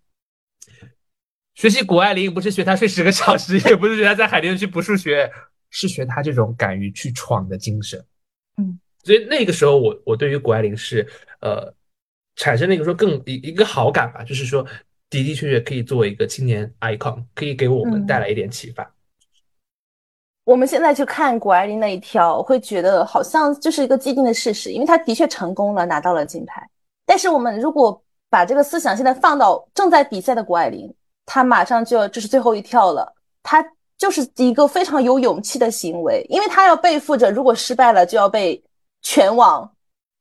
[1.54, 5.30] 学习谷爱凌不是学她睡十个小时，也不是学她在海淀区补数学，
[5.68, 8.02] 是学她这种敢于去闯的精神。
[8.56, 11.06] 嗯，所以那个时候我我对于谷爱凌是
[11.40, 11.70] 呃
[12.36, 14.62] 产生了一个说更一一个好感吧，就是说
[15.10, 18.90] 的的确确可以作为一个青年 icon，可以给我们带来一点启发。
[20.44, 26.68] 我们现在去看谷爱凌那一条，会觉得好像就是一个既定的事实，因为她的确成功了，拿到了金牌。
[27.06, 30.92] 但是我们如果把这个思想现在放到正在比赛的谷爱凌，
[31.26, 33.14] 她马上就要这是最后一跳了，
[33.44, 33.64] 她
[33.96, 38.60] 就是一个非常有勇气的行为，因为她要背负着如果失败了就要被
[39.02, 39.70] 全网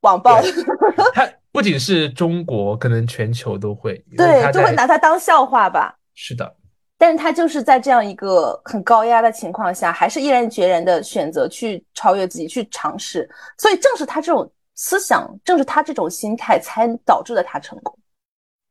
[0.01, 0.39] 网暴。
[1.15, 5.97] 她不仅是中国，可能全球都会，对，就会拿它当笑话吧。
[6.13, 6.55] 是的。
[6.97, 13.27] 但是他就是在这样一个很高压的情况下，还是毅然决然的选择去超越自己，去尝试。
[13.57, 17.97] 所以正是他这种思想，正是他这种心态，才导致了他成功。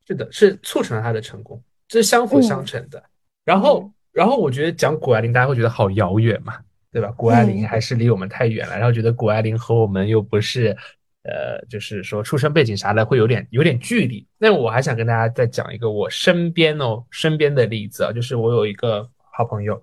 [0.07, 3.03] 是的，是促成了他的成功，这是相辅相成的。
[3.45, 6.57] 然后，然后我觉得讲谷爱凌，大家会觉得好遥远嘛，
[6.93, 7.09] 对吧？
[7.17, 10.77] 谷爱凌还是离我们太远了，然后觉得谷爱凌和我们又不是。
[11.23, 14.27] 呃，就是说出生背景啥的会有点有点距离。
[14.39, 19.83] 那我还想跟大家再讲一个我身边哦身边的例子啊，就是我有一个好朋友，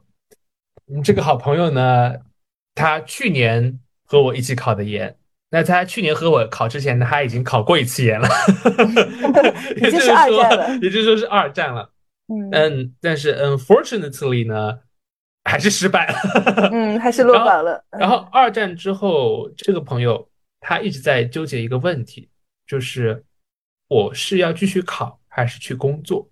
[0.92, 2.14] 嗯，这个好朋友呢，
[2.74, 5.16] 他去年和我一起考的研。
[5.50, 8.28] 那他去年和我考之前呢，他已经考过一次研了，
[9.80, 11.90] 也就是二战了，也就是说是二战了。
[12.28, 14.80] 嗯嗯，但是 unfortunately 呢，
[15.46, 17.82] 还是失败了，嗯，还是落榜了。
[17.92, 20.28] 然后二战之后，这个朋友。
[20.68, 22.28] 他一直在纠结一个问题，
[22.68, 23.24] 就是
[23.88, 26.30] 我是要继续考还是去工作？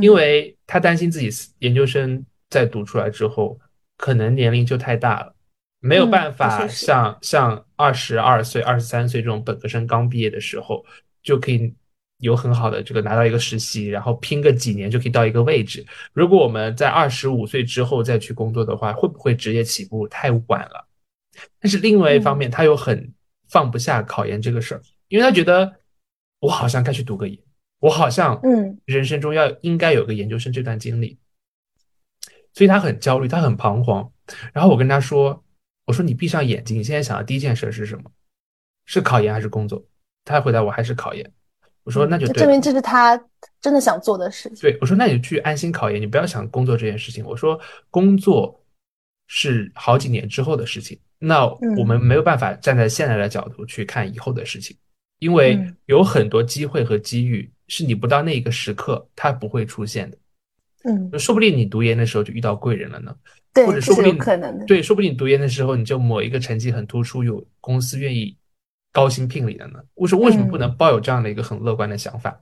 [0.00, 3.56] 因为他担心自己研究生在读出来之后，
[3.96, 5.32] 可能年龄就太大了，
[5.78, 10.84] 没有办法像像二十二岁、二十三岁这种本科生刚毕业的时候，
[11.22, 11.72] 就可以
[12.18, 15.86] 有很好的这个拿到一个实习，然后拼个几年就可以到一个位置。
[16.12, 20.88] 如果我们在二十五岁之后再去工作的话，会不会职业起步太晚了？
[21.60, 23.13] 但是另外一方面，他又很。
[23.48, 25.72] 放不下考研这个事儿，因为他觉得
[26.40, 27.38] 我好像该去读个研，
[27.80, 31.18] 我好像嗯，人生中要应该有个研究生这段经历，
[32.52, 34.10] 所以他很焦虑，他很彷徨。
[34.52, 35.44] 然后我跟他说
[35.86, 38.10] ：“我说你闭上眼睛，你现在想的第一件事是什么？
[38.86, 39.84] 是考研还是工作？”
[40.24, 41.32] 他回答我还是考研。
[41.82, 43.22] 我说那就证明这是他
[43.60, 44.60] 真的想做的事情。
[44.62, 47.22] 对，我说那你就去安心考研，你不要想工作这件事情。
[47.22, 48.58] 我说工作
[49.26, 50.98] 是好几年之后的事情。
[51.18, 51.46] 那
[51.78, 54.76] 我们没有办法站在现在的角度去看以后的事情，
[55.18, 60.18] 因为有很多机会和机遇是你不到那一个时刻它不会出现的。
[60.84, 63.14] 嗯，说不定你读研的时候就遇到贵人了呢。
[63.54, 64.66] 对，或者说不定可能的。
[64.66, 68.36] 对，说不定你读研的时候你就某一个成绩很突出，有公司愿意
[68.92, 69.78] 高薪聘礼了呢。
[69.94, 72.38] 我说为什么不能抱有这样的一个很乐观的想法？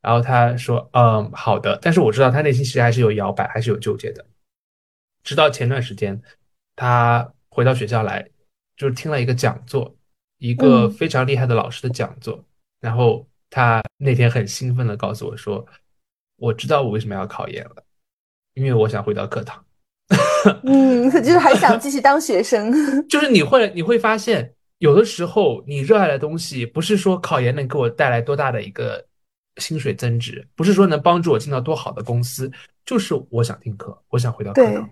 [0.00, 4.24] 然后他说：“嗯，好的。”但是我知道他内心其实还是有摇摆，还是有纠结的。
[5.28, 6.20] 直到前段时间，
[6.74, 7.30] 他。
[7.50, 8.24] 回到学校来，
[8.76, 9.92] 就是听了一个讲座，
[10.38, 12.44] 一个非常厉害的老师的讲座。
[12.80, 15.66] 然后他那天很兴奋的告诉我说
[16.38, 17.82] ：“我知道我为什么要考研了，
[18.54, 19.64] 因为我想回到课堂。
[20.62, 22.72] ”嗯， 就是还想继续当学生。
[23.08, 29.04] 就是你会你会发现，有的时候你热爱的东西，不是说考研能给我带来多大的一个
[29.56, 32.48] 薪水增值，不是说能帮助我进到多好的公司，
[32.86, 34.88] 就是我想听课，我想回到课堂。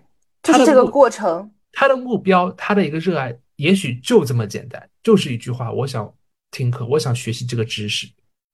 [0.53, 1.51] 就是这个过程。
[1.71, 6.11] 他的目标，他的一个热爱，也许就这么简单，就是一句话：我想
[6.49, 8.07] 听课，我想学习这个知识。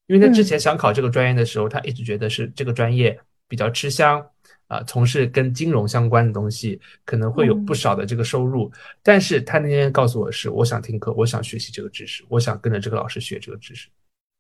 [0.08, 4.22] 因为他之前想考这个专业的时候，他一直觉得是这个专业比较吃香
[4.68, 8.70] 啊，从事跟金融相关的东西可能会有不少的这个收入。
[9.02, 13.88] 但是他那天告诉我是：我想听课，我想学习这个知识，我想跟着这个老师学这个知识。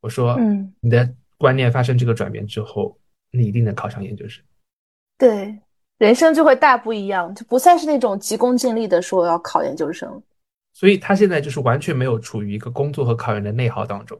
[0.01, 2.99] 我说：嗯，你的观念发生这个转变之后，
[3.31, 4.43] 你一定能考上研究生。
[5.17, 5.57] 对。
[5.99, 10.21] 人生就会大不一样，就不再是那种急功近利的说要考研究生。
[10.73, 14.19] 所以他现在就是完全没有处于一个工作和考研的内耗当中，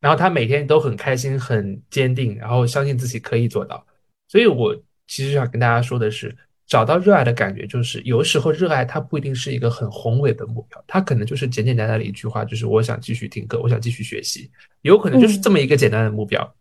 [0.00, 3.84] 然后他每天都很开心、很坚定，然后相信自己可以做到。
[4.28, 4.74] 所以我
[5.08, 6.34] 其实想跟大家说的是，
[6.66, 14.48] 找到热爱的感觉，就是有时候热爱它不一定是一个很宏伟的目标，它可能就是简简单单的一句话，就是我想继续听课，我想继续学习，
[14.82, 16.54] 有可能就是这么一个简单的目标。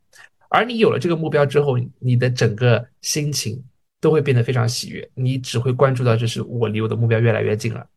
[0.49, 3.63] 而你有了这个目标之后，你的整个心情。
[4.03, 7.87] 都会变得非常喜悦，你只会关注到就是我离我的目标越来越近了，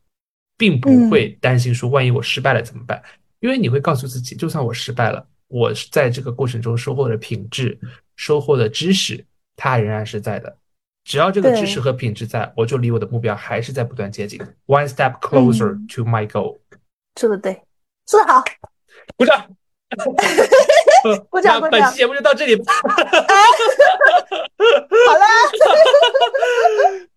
[0.57, 3.03] 并不会担心说万一我失败了怎么办？
[3.41, 7.77] 因为你会告诉自己，就算我失败了，我在这个过程中收获的品质、
[8.15, 9.25] 收获的知识，
[9.57, 10.57] 它仍然是在的。
[11.03, 16.57] 只要这个知识和品质在，我就离我的目标还是在不断接近，one step closer to my goal。
[17.21, 17.61] 说的对，
[18.07, 18.45] 说的好，
[19.17, 19.57] 鼓掌。
[21.31, 22.57] 鼓掌，那本期节目就到这里。
[22.67, 22.73] 好
[25.15, 25.25] 了。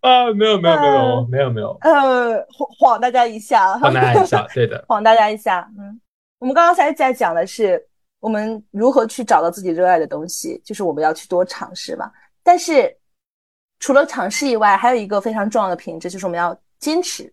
[0.00, 2.46] 啊，没有没有没有没有没有，呃，
[2.78, 5.68] 晃大家一下，晃大家一下，对的，晃大家一下。
[5.78, 6.00] 嗯，
[6.38, 7.84] 我们刚刚才在讲的是
[8.20, 12.10] 我们如何去找到自己热爱的东西，就是我们要去多尝试嘛。
[12.42, 12.96] 但是
[13.80, 17.30] 除了尝试以外，还有一个非常重要的品质，就是我们要坚持。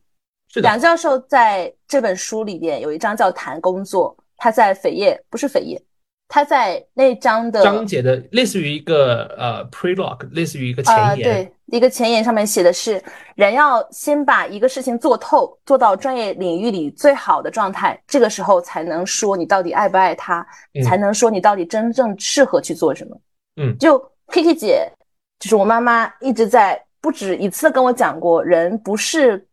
[0.56, 5.82] 梁教授在这本书里边有一章叫谈工作，他在扉页不是扉页。
[6.30, 13.02] 他在那章的章节的类似于一个呃 prelog，类似于一个前言，对，一个前言上面写的是，
[13.36, 20.46] 人要先把一个事情做透，做到专业领域里最好的状态，这个时候才能说你到底爱不爱他，
[20.84, 23.18] 才能说你到底真正适合去做什么。
[23.56, 23.98] 嗯，就
[24.28, 24.92] Kiki 姐，
[25.40, 29.48] 就是我妈妈一直在不止一次跟我讲过，人不是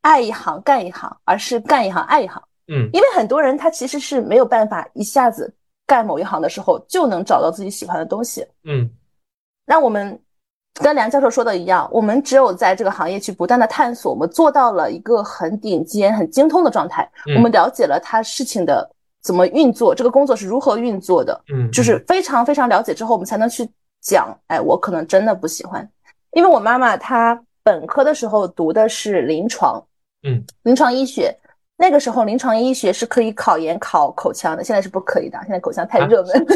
[0.00, 2.42] 爱一行干一行，而是干一行爱一行。
[2.68, 5.52] 嗯，因为很多人他其实是没有办法一下子。
[5.86, 8.42] 干某一行的时候，就能找到自己喜欢的东西。
[8.64, 8.88] 嗯，
[9.66, 10.18] 那我们
[10.80, 18.90] 跟梁教授说的一样，我们只有在这个行业去不断的探索，我们做到了一个很顶尖、很精通的状态，我们了解了他事情的
[19.22, 21.38] 怎么运作，这个工作是如何运作的。
[21.52, 23.68] 嗯，就是非常非常了解之后，我们才能去
[24.00, 24.34] 讲。
[24.46, 25.86] 哎，我可能真的不喜欢，
[26.32, 29.78] 因为我妈妈她本科的时候读的是临床，
[30.22, 31.30] 嗯，临床医学。
[31.76, 35.38] 那个时候，临床医学是可以考研考口腔的，现在是不可以的。
[35.42, 36.46] 现在口腔太热门。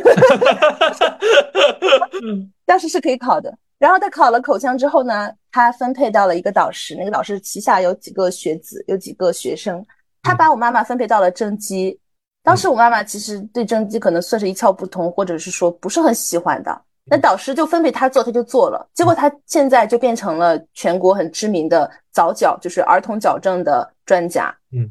[2.65, 3.53] 当时是可以考的。
[3.79, 9.85] 然后他考了口腔之后呢，他分配到了一个导师，那个导师旗下有几个学子，有几个学生。
[10.23, 11.99] 他把我妈妈分配到了正畸。
[12.43, 16.83] 当时我妈妈其实对正畸可能算是一窍不通，或者是说不是很喜欢的。
[17.05, 18.89] 那导师就分配他做，他就做了。
[18.95, 24.55] 结果他现在就变成了全国很知名的早矫，就是儿童矫正的专家。
[24.73, 24.91] 嗯。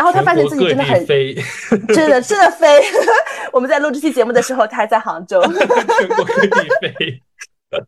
[0.00, 1.34] 然后他发现自己真的很飞，
[1.92, 2.80] 真的真的飞。
[3.52, 5.42] 我们在录这期节目的时候，他还在杭州。
[5.52, 7.22] 全国各地飞。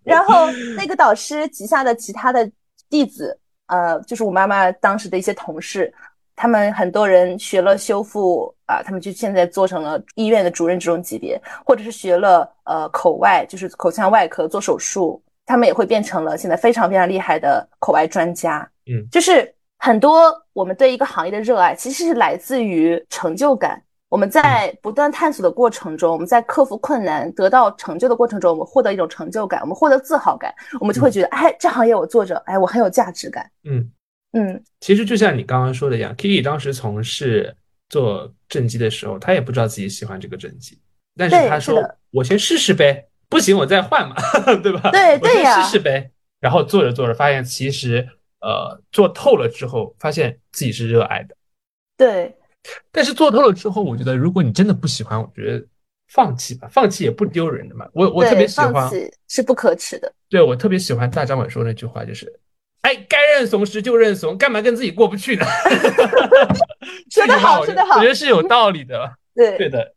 [0.04, 2.46] 然后那个导师旗下的其他的
[2.90, 3.34] 弟子，
[3.68, 5.90] 呃，就是我妈妈当时的一些同事，
[6.36, 18.68] 他们很多人学了修复啊，他们就现在做成了医院的主任这种级别，或者是学了呃口外，就是口腔外科做手术，他们也会变成了现在非常非常厉害的口外专家。
[18.84, 19.50] 嗯，就是。
[19.84, 23.82] 很多我们对一个行业的热爱，其实是来自于成就感。
[24.08, 33.50] 我们在不断探索的过程中，我们在克服困难、得到成就的过程中，我们获得一种成就感，我们获得自豪感，我们就会觉得，哎，这行业我做着，哎，我很有价值感。
[33.64, 33.90] 嗯
[34.34, 37.52] 嗯，其实就像你刚刚说的一样，Kiki 当时从事
[37.88, 40.78] 做正畸的时候，他也不知道自己喜欢这个正畸，
[41.16, 44.14] 但是他说，我先试试呗，不行我再换嘛，
[44.62, 44.92] 对吧？
[44.92, 46.12] 对对呀，试试呗。
[46.38, 48.08] 然后做着做着，发现其实。
[48.42, 51.34] 呃，做透了之后，发现自己是热爱的，
[51.96, 52.36] 对。
[52.92, 55.66] 但是做透了之后，我觉得如果你真的不喜欢，我觉得
[56.08, 57.88] 放弃吧，放弃也不丢人的嘛。
[57.92, 58.88] 我我特别喜欢，
[59.26, 60.12] 是不可耻的。
[60.28, 62.32] 对我特别喜欢大张伟说那句话，就是，
[62.82, 65.44] 哎，该认怂时就认怂，干嘛跟自己过不去呢？
[67.10, 69.12] 说得好，说得好，我觉得是有道理的。
[69.34, 69.94] 对，对的。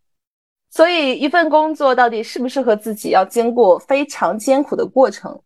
[0.71, 5.39] 所以一份工作到底适不适合自己，要经过非常艰苦的过程。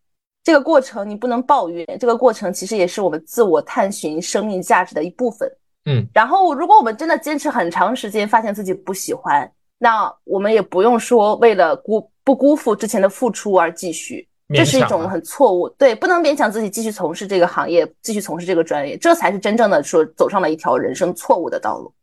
[0.49, 5.47] 这个过程你不能抱怨，这个过程其实也是我们自我探寻生命价值的一部分。
[5.85, 15.69] 嗯，然后如果我们真的坚持很长时间，发现自己不喜欢，那我们也不用说为了辜不辜负之前的付出而继续，这是一种很错误。
[15.77, 21.93] 对，不能勉强自己继续从事这个行业，继续从事这个专业，这才是真正的说走上了一条人生错误的道路。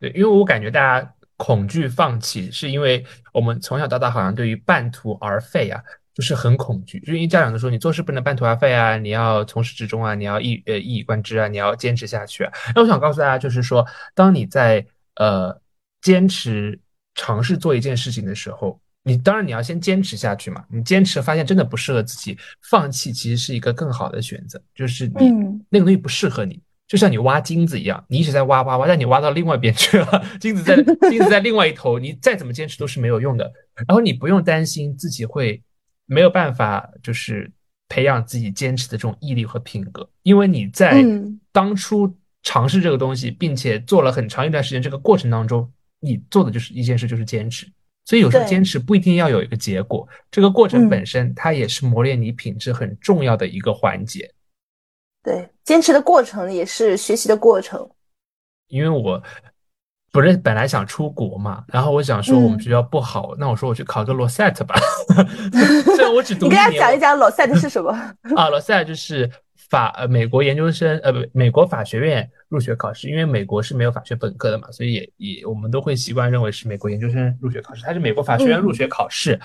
[0.00, 5.80] 对，因为我感觉大家恐惧放弃，是因为我们从小到大好像对于半途而废啊。
[6.14, 12.52] 就是很恐惧，就因为家长都说你做事不能半途而废啊，你要从始至终啊，你要一呃一以贯之啊，你要坚持下去啊。
[12.74, 14.84] 那我想告诉大家，就是说，当你在
[15.16, 15.58] 呃
[16.02, 16.78] 坚持
[17.14, 20.62] 尝试做一件事情的时候，你当然你要先坚持下去嘛。
[20.68, 22.36] 你坚持发现真的不适合自己，
[22.68, 24.60] 放弃其实是一个更好的选择。
[24.74, 25.30] 就是你
[25.70, 30.76] 那个东西不适合你，就像你挖金子一样，你一直在挖挖挖，但你挖到另外一边去了，金子在
[31.08, 33.50] 金子在另外一头，你再怎么坚持都是没有用的。
[33.88, 35.62] 然后你不用担心自己会。
[36.06, 37.50] 没有办法，就是
[37.88, 41.04] 培养自己坚持的这种毅力和品格，因为你在
[41.52, 47.66] 当初尝试这个东西，并且做了很长一段时间，这个过程当中，你做的就是一件事，就是坚持。
[48.04, 54.28] 所以有时候坚持不一定要有一个结果，这个过程本身它也是磨练你品质很重要的一个环节。
[55.22, 57.88] 对，坚持的过程也是学习的过程。
[58.68, 59.22] 因为我。
[60.12, 64.78] 不是本来想出国嘛，然后我想说我们学校不好，那我说我去考个 LSAT 吧。
[65.96, 66.44] 虽然我只读。
[66.46, 67.90] 你给大家讲一讲 LSAT 是什么？
[67.90, 69.30] 啊，LSAT 就是
[69.70, 77.82] 法呃美国研究生呃不美国法学院入学考试，因为美国是没有法学本科的嘛，所以也也我们都会习惯认为是美国研究生入学考试。
[77.82, 79.40] 它是美国法学院入学考试，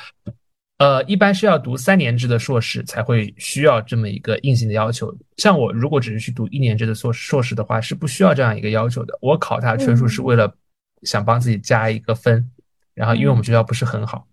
[0.77, 5.11] 呃，一般是要读三年制的硕士才会需要这么一个硬性的要求。
[5.37, 9.17] 像我如果只是去读一年制的硕硕士的话，是不需要这样一个要求的。
[9.19, 10.53] 我考它纯属是为了
[11.01, 12.47] 想帮自己加一个分，
[12.93, 14.27] 然后因为我们学校不是很好，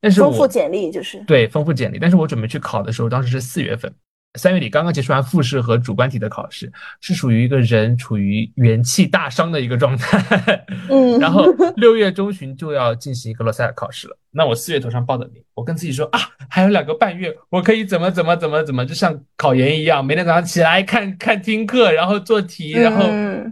[0.00, 1.98] 但是丰富简历就是对丰富简历。
[1.98, 3.92] 但是我准备去考的时候，当时是四月份。
[4.34, 6.70] 三月底刚刚结束完复试和主观题的考试，
[7.00, 10.64] 是属于一个人处于元气大伤的一个状态。
[10.90, 11.44] 嗯， 然后
[11.76, 14.16] 六月中旬就要进行一个罗塞尔考试了。
[14.30, 23.04] 那我四月头上报的名，我跟自己说啊，还有两个半月，我可以怎么怎么怎么怎么，就像考研一样，每天早上起来看看听课，然后做题，然后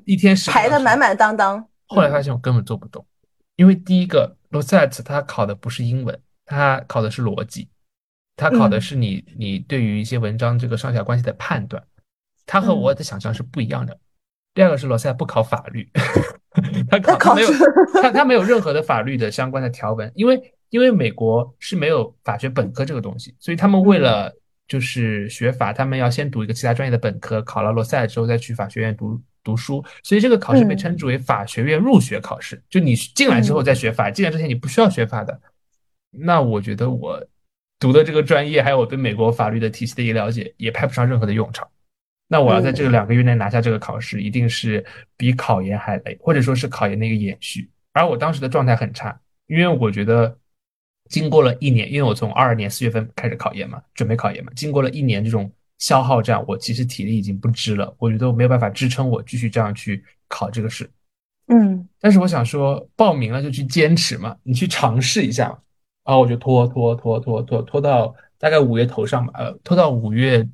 [0.04, 1.66] 一天排的满满当当。
[1.86, 3.04] 后来发现我根本做不动，
[3.56, 7.68] 因为第一个罗塞尔它考的不是英文，它考的是逻辑。
[8.36, 11.82] 他考的是你，你对于一些文章这个上下关系的判断，
[12.44, 13.98] 他和我的想象是不一样的。
[14.52, 15.90] 第二个是罗塞不考法律，
[16.90, 17.48] 他考他没有
[17.94, 24.30] 他他没有任何的法律的相关的条文，因为因为美国是没有法学本科这个东西，所以他们为了
[24.68, 35.40] 就是学法，他们要先读一个其他专业的本科，考了罗塞之后再去法学院读读书，所以这个考试被称之为法学院入学考试，就你进来之后再学法，进来之前你不需要学法的。
[36.10, 37.26] 那我觉得我。
[37.78, 41.68] 读的这个专业，还有我对美国法律的体系的一个了解，也派不上任何的用场。
[42.28, 44.84] 那我要在这个两个月内拿下这个考试，一定是
[45.16, 47.70] 比考研还累，或者说是考研的一个延续。
[47.92, 49.16] 而我当时的状态很差，
[49.46, 50.36] 因为我觉得
[51.08, 57.94] 经过了一年，因为我从二二年四月份开始考研嘛，准备考研嘛，经过了一年这种消耗战，我其实体力已经不支了。
[57.98, 60.90] 我觉得我没有办法支撑我继续这样去考这个试。
[61.48, 65.58] 嗯，但是我想说，报名了就去坚持嘛，你去尝试一下嘛。
[66.06, 70.46] 然后我就拖拖拖拖拖拖到大概五月头上吧，呃，拖到五月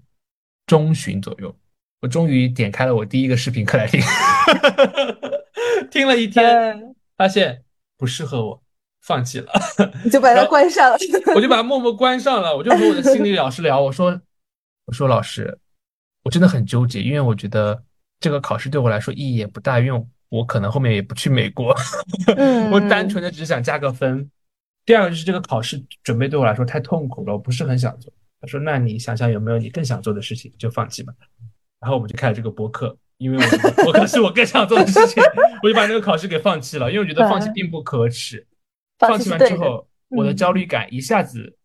[0.66, 1.54] 中旬左右，
[2.00, 4.00] 我终于点开了我第一个视频课来听，
[5.92, 7.62] 听了一天，发现
[7.98, 8.62] 不适合我，
[9.02, 9.52] 放弃了，
[10.02, 10.96] 你就把它关上了，
[11.34, 14.18] 我就把它默默关上了，我就和我的心理老师聊，我说，
[14.86, 15.58] 我说老师，
[16.22, 17.82] 我真的很纠结，因为我觉得
[18.20, 21.76] 这个考试对我来说意义也不大，因为我可能后面也不去美国，
[22.72, 24.30] 我单纯的只想加个分。
[24.84, 28.12] 第二个就是这个考试准备对我来说太痛苦了，我不是很想做。
[28.40, 31.14] 他说：“那你想想有没有你更想做的事情，就放弃吧。”
[31.78, 35.22] 然后我们就开了这个播客，因为我播客是我更想做的事情，
[35.62, 38.44] 我就把那个考试给放弃了，因为我觉得放弃并不可耻。
[38.98, 41.56] 放弃完之后，我的焦虑感一下子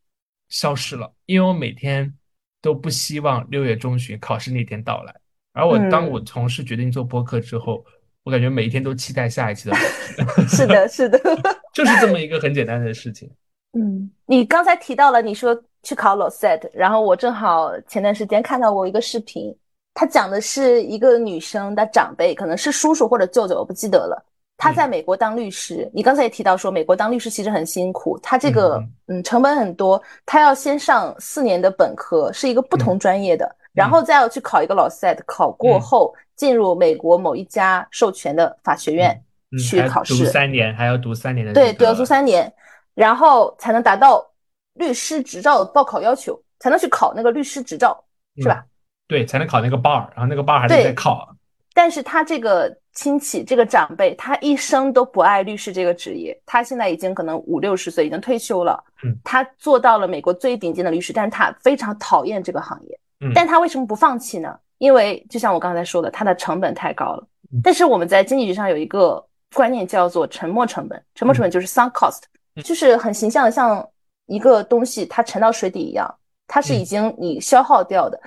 [0.49, 2.13] 消失了，因为我每天
[2.61, 5.15] 都不希望六月中旬考试那天到来。
[5.53, 7.83] 而我当我从事决定做播客之后。
[8.27, 9.75] 我感觉每一天都期待下一期的
[10.49, 11.17] 是的，是的，
[11.73, 13.31] 就是这么一个很简单的事情。
[13.71, 19.55] 嗯，你刚才提到了你说去考 LSAT，然后我正好前段时间看到过一个视频，
[19.93, 24.21] 他讲的是一个女生的长辈，可能是叔叔或者舅舅，我不记得了。
[24.57, 33.55] 他在美国当律师，你刚才也提到说美国当律师其实很辛苦，他这个嗯成本很多，他要先上四年的本科，是一个不同专业的。
[33.77, 39.23] 然后再要去考一个老 set，考过后进入美国某一家授权的法学院
[39.59, 42.51] 去考试，读三年还要读三年的，对，都要读三年，
[42.95, 44.27] 然后才能达到
[44.73, 48.03] 律师执照报考要求，才能去考那个律师执照，
[48.37, 48.65] 是吧？
[49.07, 51.29] 对，才能考那个 bar，然后那个 bar 还得再考。
[51.75, 58.83] 但是他这个亲戚，这个长辈，他一生都不爱律师这个职业，他现在已经可能五六十岁，已经退休了。
[59.03, 62.99] 嗯，他做到了美国最顶尖的律师，但是他非常讨厌这个行业。
[63.33, 64.55] 但他为什么不放弃呢？
[64.77, 67.27] 因为就像我刚才说的，它的成本太高了。
[67.63, 72.21] 但是我们在经济学上有一个观念叫做沉没成本，沉没成本就是 sunk cost，
[72.63, 73.83] 就是很形象的像
[74.27, 76.07] 一个东西它沉到水底一样，
[76.45, 78.21] 它是已经你消耗掉的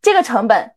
[0.00, 0.70] 这个成本，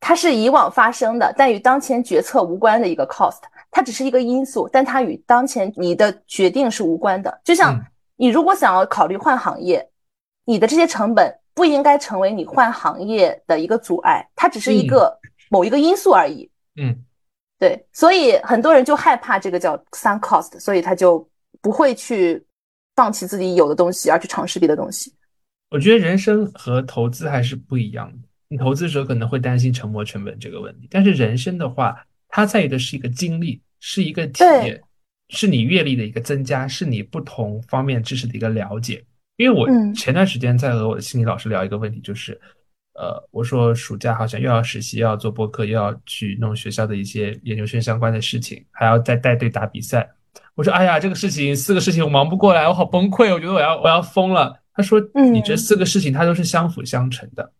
[0.00, 7.40] 它是以往发生的，但与当前决策无关的一个 cost，它只是一个因素，但它与当前你的决定是无关的。
[7.44, 7.80] 就像
[8.16, 9.88] 你如果想要考虑换行业，
[10.44, 11.32] 你的这些成本。
[11.58, 15.12] 不应该成为你换行业的一个阻碍，它只是一个
[15.50, 16.48] 某一个因素而已。
[16.76, 16.96] 嗯，
[17.58, 21.28] 对，所以很多人就害怕这个叫 sunk cost，所以他就
[21.60, 22.40] 不会去
[22.94, 25.12] 放弃自己有的东西，而去尝试别的东西。
[25.70, 28.28] 我觉得人生和投资还是不一样的。
[28.46, 34.80] 你投资的时候可能会担心沉没成本这个问题，但是人生的话，它在意的是一个经历，是一个体验，
[35.30, 39.04] 是你阅历的一个增加，是你不同方面知识的一个了解。
[39.38, 42.38] 因为我前段时间在和我的心理老师聊一个问题，就是，
[42.94, 50.10] 呃，我说暑假好像又要实习，又要做播客，又要去弄学校的一些研究生相关的事情，还要再带队打比赛。
[50.56, 54.60] 我说，哎呀，这个事情四个事情我忙不过来，我好崩溃，我觉得我要我要疯了。
[54.74, 55.00] 他说，
[55.32, 57.52] 你这四个事情它都是相辅相成的。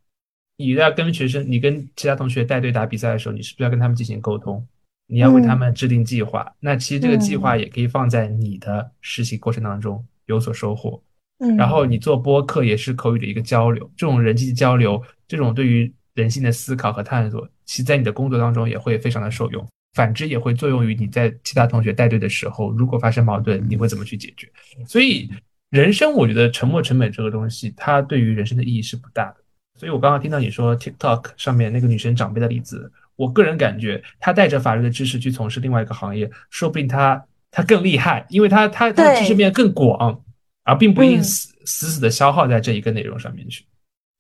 [0.57, 4.67] 你在跟学生，你跟其他同学带队打比赛的时候，你是不是要跟他们进行沟通？
[5.07, 6.53] 你要为他们制定计划。
[6.59, 11.01] 那其实这个计划也可以放在你的实习过程当中有所收获。
[11.39, 19.67] 嗯，然后你做播客也是口语的一个交流，这种人际交流，这种对于人性的思考和探索，其在你的工作当中也会非常的受用。
[19.95, 24.47] 反之也会作用于你在其他同学带队的时候，如果发生矛盾，你会怎么去解决？
[24.87, 25.29] 所以，
[25.71, 29.37] 人生我觉得沉没成本这个东西，它对于人生的意义是不大的。
[29.79, 40.21] 所以我刚刚听到你说 TikTok 上面那个女生长辈的例子，我个人感觉，她带着法律的知识去从事另外一个行业，说不定她她更厉害，因为她她她的知识面更广，
[40.69, 43.65] 而并不一定死死死的消耗在这一个内容上面去。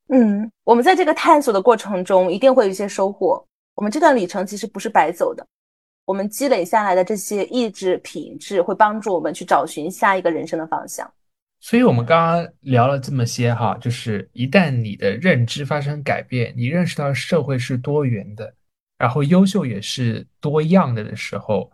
[0.08, 3.46] 嗯，我们在这个探索的过程中，一定会有一些收获。
[3.74, 5.46] 我们这段旅程其实不是白走的。
[6.06, 11.06] 我们积累下来的这些意志品质，会帮助我们去找寻下一个人生的方向。
[11.60, 18.54] 所以，我们刚刚聊了这么些哈，就是一旦你的认知发生改变，你认识到社会是多元的，
[18.96, 21.70] 然后优秀也是多样的的时候，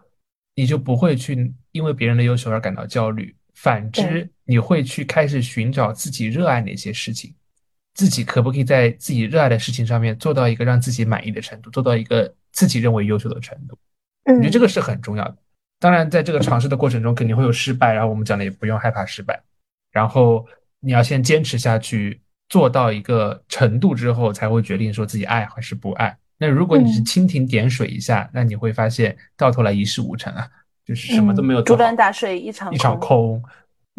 [0.56, 3.32] 你就不会去因为别人的优秀而感到焦虑。
[3.54, 7.34] 反之，你会去开始寻找自己热爱哪些事情，
[7.94, 13.78] 自己可不可以在自己热爱的事情上面做到一个让自己满意的程度，做到一个自己认为优秀的程度。
[14.24, 15.36] 我觉得这个是很重要的。
[15.80, 17.92] 当然，在这个尝试的过程中，肯定会有失败。
[17.92, 19.38] 然后我们讲的也不用害怕失败。
[19.92, 20.46] 然后
[20.80, 26.16] 你要先坚持下去，做到一个程度之后，才会决定说自己爱还是不爱。
[26.38, 30.48] 那如果你是蜻蜓点水一下，那你会发现到头来一事无成啊，
[30.84, 31.76] 就是什么都没有做。
[31.76, 33.42] 竹篮打水一场一场空。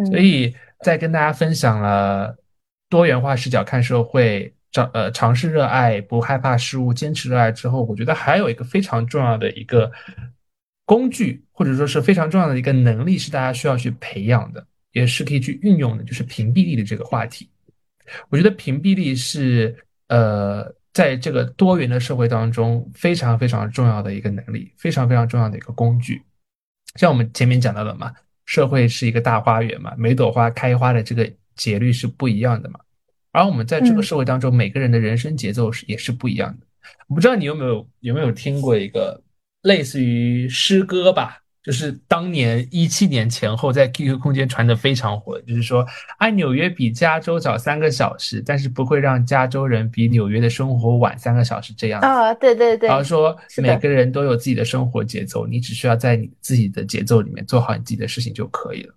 [0.10, 2.36] 所以在跟大家分享了
[2.90, 4.52] 多元化视角看社会。
[4.72, 9.90] 尝呃尝试热爱，不害怕失误，坚持热爱之后，我觉得还有一个非常重要的一个
[10.84, 17.50] 工具，或者说是非常重要的一个能力，是大家需要去培养的，也是可以去运用的，就是屏蔽力的这个话题。
[18.28, 19.74] 我觉得屏蔽力是
[20.10, 26.22] 呃在这个多元的社会当中非常非常重要的一个能力，非常非常重要的一个工具。
[26.96, 28.14] 像我们前面讲到的嘛，
[28.46, 32.80] 社会是一个大花园嘛，每朵花开花的这个节律是不一样的嘛。
[33.32, 36.66] 而我们在这个社会当中，每个人的人生节奏是也是不一样的。
[37.08, 39.22] 我不知道你有没有有没有听过一个
[39.64, 45.84] 类似于诗歌吧，就是当年一七年前后在 QQ 空间传的非常火，就是说，
[46.20, 52.88] 啊，纽约比加州早三个小时，但是不会让加州人比纽约的生活晚三个小时这样啊，对对对。
[52.88, 58.94] 然后说每个人都有自己的生活节奏，你只需要在你自己的节奏里面做好你自己的事情就可以了。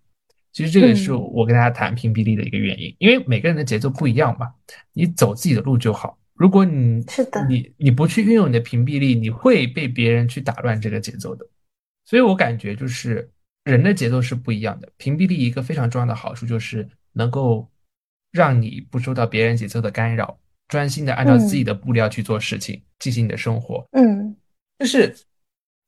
[0.52, 4.46] 其实这个也是我跟大家谈屏蔽力的一个原因，因为每个人的节奏不一样嘛，
[4.92, 6.18] 你走自己的路就好。
[6.34, 11.46] 如果你是的，你你不去运用你的屏蔽力，你会被别人去打乱这个节奏的。
[12.08, 13.30] 所以我感觉就是
[13.64, 14.88] 人的节奏是不一样的。
[14.96, 17.68] 屏蔽力一个非常重要的好处就是能够
[18.32, 20.38] 让你不受到别人节奏的干扰，
[20.68, 23.86] 专心的按照自己的步调去做事情，进行你的生活。
[23.92, 24.34] 嗯，
[24.78, 25.14] 就是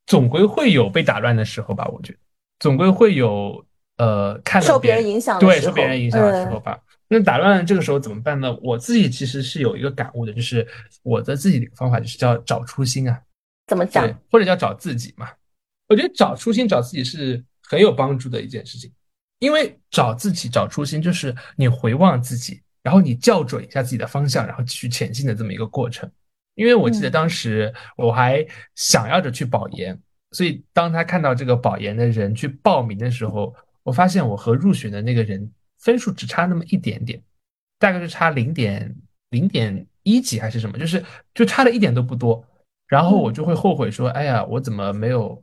[0.04, 2.18] 总归会有被打乱的时候吧，我觉得
[2.58, 3.64] 总归会有。
[3.96, 6.80] 呃，看受别人影响对，受别人影响的时候吧。
[7.06, 8.50] 那打乱这个时候怎么办呢？
[8.62, 10.66] 我自己其实是有一个感悟的，就是
[11.02, 13.20] 我的自己的一个方法，就是叫找初心啊。
[13.66, 14.08] 怎么讲？
[14.30, 15.28] 或者叫找自己嘛？
[15.90, 18.90] 我觉得找初心、找自己是很有帮助的一件事情，
[19.40, 26.10] 因为找自己、找初心，就是你回望自己，然后你校准一下自己的方向，然后继续前进的这么一个过程。
[26.54, 30.00] 因为我记得当时我还想要着去保研，
[30.32, 33.54] 所以当他看到这个保研的人去报名的时候。
[33.82, 37.20] 我发现我和入选的那个人分数只差那么一点点，
[37.78, 38.94] 大概是差零点
[39.30, 42.44] 零点一级还是什么，就是就差的一点都不多。
[42.86, 45.42] 然后我就会后悔说：“哎呀，我怎么没有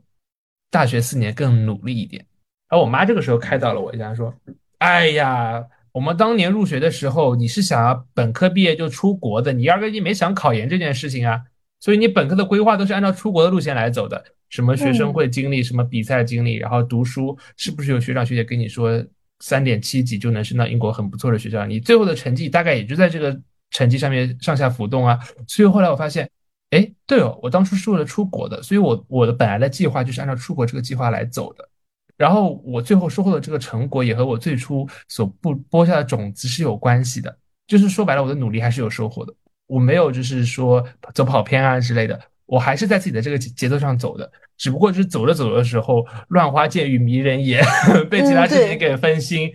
[0.70, 2.24] 大学四年更努力一点？”
[2.68, 4.34] 然后我妈这个时候开导了我一下，说
[4.78, 11.40] ：“哎呀，我们当年入学的时候，你是想要本科毕业就出国的，你压根就没想考研这件事情啊，
[11.80, 19.04] 所以你本科的规划都是按照出国的路线来走的。”什么学生会经历，什么比赛经历，然后读书，是不是有学长学姐跟你说
[19.40, 21.66] 三点七级就能升到英国很不错的学校？
[21.66, 23.38] 你最后的成绩大概也就在这个
[23.72, 25.18] 成绩上面上下浮动啊。
[25.46, 26.26] 所以后来我发现，
[26.70, 31.68] 哎，对哦，我当初是为了出国的，所以我我的本来的计划就是按照出国这个计划来走的。
[32.16, 39.32] 然后我最后收获的这个成果也和我最初所播播下的种子是有关系的，就是说白了，我的努力还是有收获的，
[39.66, 42.20] 我没有就是说走跑偏啊之类的。
[42.44, 47.62] 我还是在自己的这个节奏上走的，只不过就是走着走的时候，乱花渐欲迷人眼，
[48.10, 49.52] 被其他事情给分心。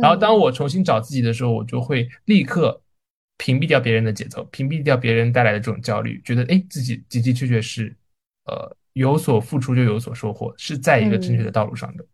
[0.00, 2.82] 然后当我重新找自己的时候，我就会立刻
[3.42, 7.92] 屏蔽掉别人的节奏，屏蔽掉别人带来的这种焦虑，觉得哎，自己的的确确是，
[8.44, 12.04] 呃，有所付出就有所收获，是在一个正确的道路上的。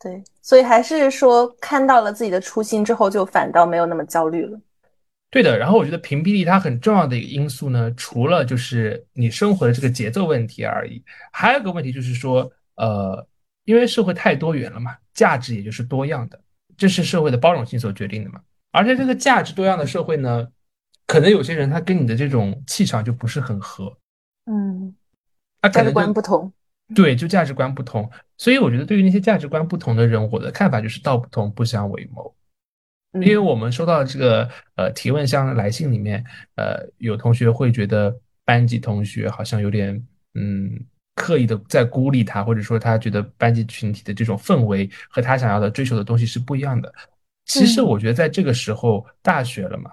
[0.00, 4.58] 对，所以还是说看到了自己的初心之后，就反倒没有那么焦虑了。
[5.30, 13.26] 对的，然后我觉得屏蔽力它很重要的一个因素呢，除了就是你生活的这个节奏问题而已，还有个问题就是说，呃，
[13.66, 16.40] 因为社会太多元了嘛，价值也就是多样的，
[16.78, 18.40] 这是社会的包容性所决定的嘛。
[18.74, 20.48] 而且这个价值多样的社会呢，
[21.12, 23.94] 可能有些人他跟你的这种气场就不是很合，
[24.46, 24.94] 嗯，
[25.60, 26.50] 他价值观不同，
[26.94, 28.10] 对，就价值观不同。
[28.38, 32.34] 所以我觉得对于那些价值观不同的人，我的看法就是道不同不相为谋。
[33.14, 36.24] 因为我们收到这个呃提问箱来信里面，
[36.56, 39.94] 呃，有同学会觉得班级同学好像有点
[40.32, 40.80] 嗯
[41.14, 46.90] 刻意的在孤立他，或者说他觉得班级群体的这种氛围和他想要的追求的东西是不一样的。
[47.44, 49.90] 其实我觉得在这个时候，大学了嘛，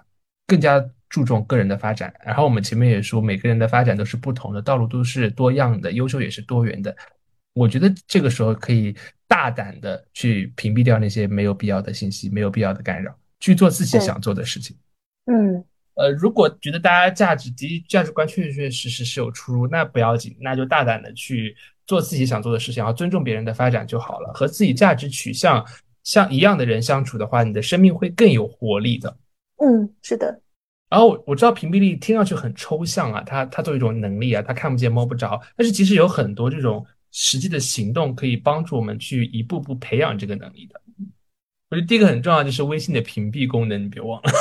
[0.47, 2.13] 更加注重个人的发展。
[2.23, 6.95] 然后我们前面也说，每个人的发展都是不同的，道路都是多样的，优秀也是多元的。
[7.53, 8.95] 我觉得这个时候可以
[9.27, 14.77] 大胆的去屏蔽掉那些没有必要的信息，没有必要的干扰，去做自己想做的事情。
[15.25, 15.63] 嗯，
[15.95, 21.55] 呃，如果觉得大家价值及价值观确确实实是有出入，那不要紧，那就大胆的去
[21.85, 24.31] 做自己想做的事情，然后尊重别人的发展就好了。
[24.33, 25.65] 和自己价值取向
[26.03, 29.17] 像一样的人相处的话，你的生命会更有活力的。
[29.57, 30.39] 嗯，是的。
[30.89, 36.85] 然后我知道屏蔽力听上去很抽象啊，它它作为一种能力啊，它看不见摸不着，但是其实有很多这种。
[37.11, 40.79] 实际的行动可以帮助我们去一步步培养这个能力的。
[41.71, 44.31] 我觉得第一个很重要就是微信的屏蔽功能，你别忘了。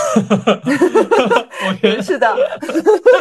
[1.66, 2.36] 我觉得是的，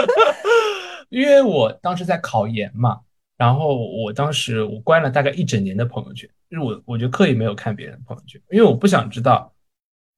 [1.08, 3.00] 因为我当时在考研嘛，
[3.38, 9.54] 然后我当时我关了大概一整年的朋友圈，就是我我就刻意没有看别人的朋友圈，因为我不想知道。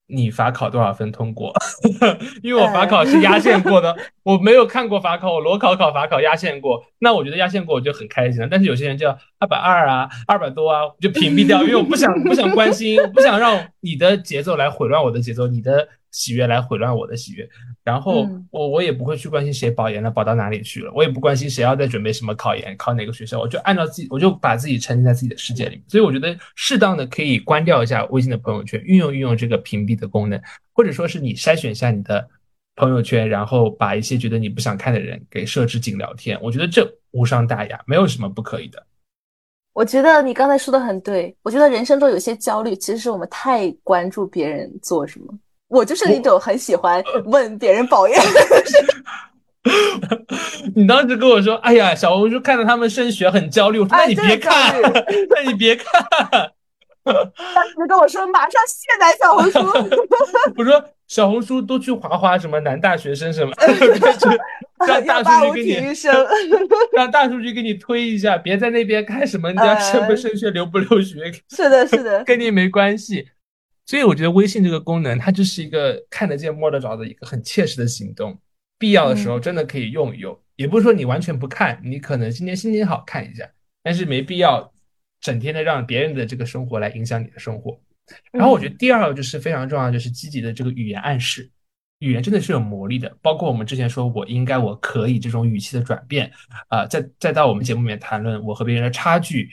[0.10, 1.54] 你法考多少分通过？
[2.44, 8.48] 因为我法考是压线过的，我没有看过法考，我裸考考法考压线过，那我觉得压线过我就很开心了。
[8.50, 9.08] 但是有些人就
[9.38, 15.88] 二百二啊，二百多啊，就屏蔽掉，因为我不想不想关心，我不想让你的节奏来混乱我的节奏，你的。
[16.12, 17.48] 喜悦来毁乱我的喜悦，
[17.84, 25.84] 然后我我也不会去关心谁保研了，保到哪里去了，我也不关心谁要在准备什么考研，考哪个学校，我就按照自己，我就把自己沉浸在自己的世界里。
[25.88, 30.42] 所以我觉得适当的可以关掉一下微信的朋友圈，运用运用这个屏蔽的功能，
[30.74, 32.28] 或者说是你筛选一下你的
[32.76, 38.86] 朋友圈，然后把一些觉得你不想看的人给设置仅聊天，我觉得这无伤大雅，没有什么不可以的。
[39.72, 45.34] 我觉得你刚才说的很对，我觉得人生都有些焦虑，其实是我们太关注别人做什么。
[45.70, 48.20] 我就是那种很喜欢问别人保研。
[50.76, 54.82] 你当时跟我说：“哎呀，小红书看到他们升学很焦虑。”我说：“那你别看，
[55.30, 56.02] 那你别看。”
[57.04, 59.60] 当时跟我说：“马上卸载小红书。
[60.58, 63.52] ”我说：“小红书都去划划什么男大学生什么，
[64.88, 65.94] 让大数据给你
[66.94, 73.28] 让大数据给你推一下，别在那边看什么人家升不升学、留不留学。”是的，是的，跟你没关系。
[73.90, 78.40] 所以我觉得微信这个功能，它就是一个看得见摸得着的一个很切实的行动，
[78.78, 80.40] 必要的时候真的可以用一用。
[80.58, 83.50] 也不是说你完全不看，你可能今天心情好看一下，
[83.82, 84.72] 但是没必要
[85.20, 87.82] 整天的让别人的这个生活来影响你的生活。
[88.32, 91.50] 然后我觉得第二个就是非常重要，就是积极的这个语言暗示，
[91.98, 93.12] 语言真的是有魔力的。
[93.24, 96.32] 包括我们之前说我应该我可以这种语气的转变
[96.68, 99.50] 啊，再再到我们节目里面谈论我和别人的差距。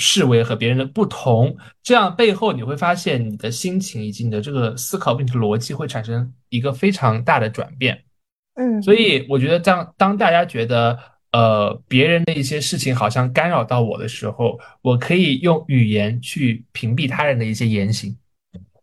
[0.00, 8.02] 视为和别人的不同，这样背后你会发现你的心情以及你的这个思考问题逻辑会产生一个非常大的转变。
[8.54, 10.98] 嗯，所以我觉得当当大家觉得
[11.32, 18.16] 呃别人的一些事情好像干扰到我的时候，我可以用语言去屏蔽他人的一些言行。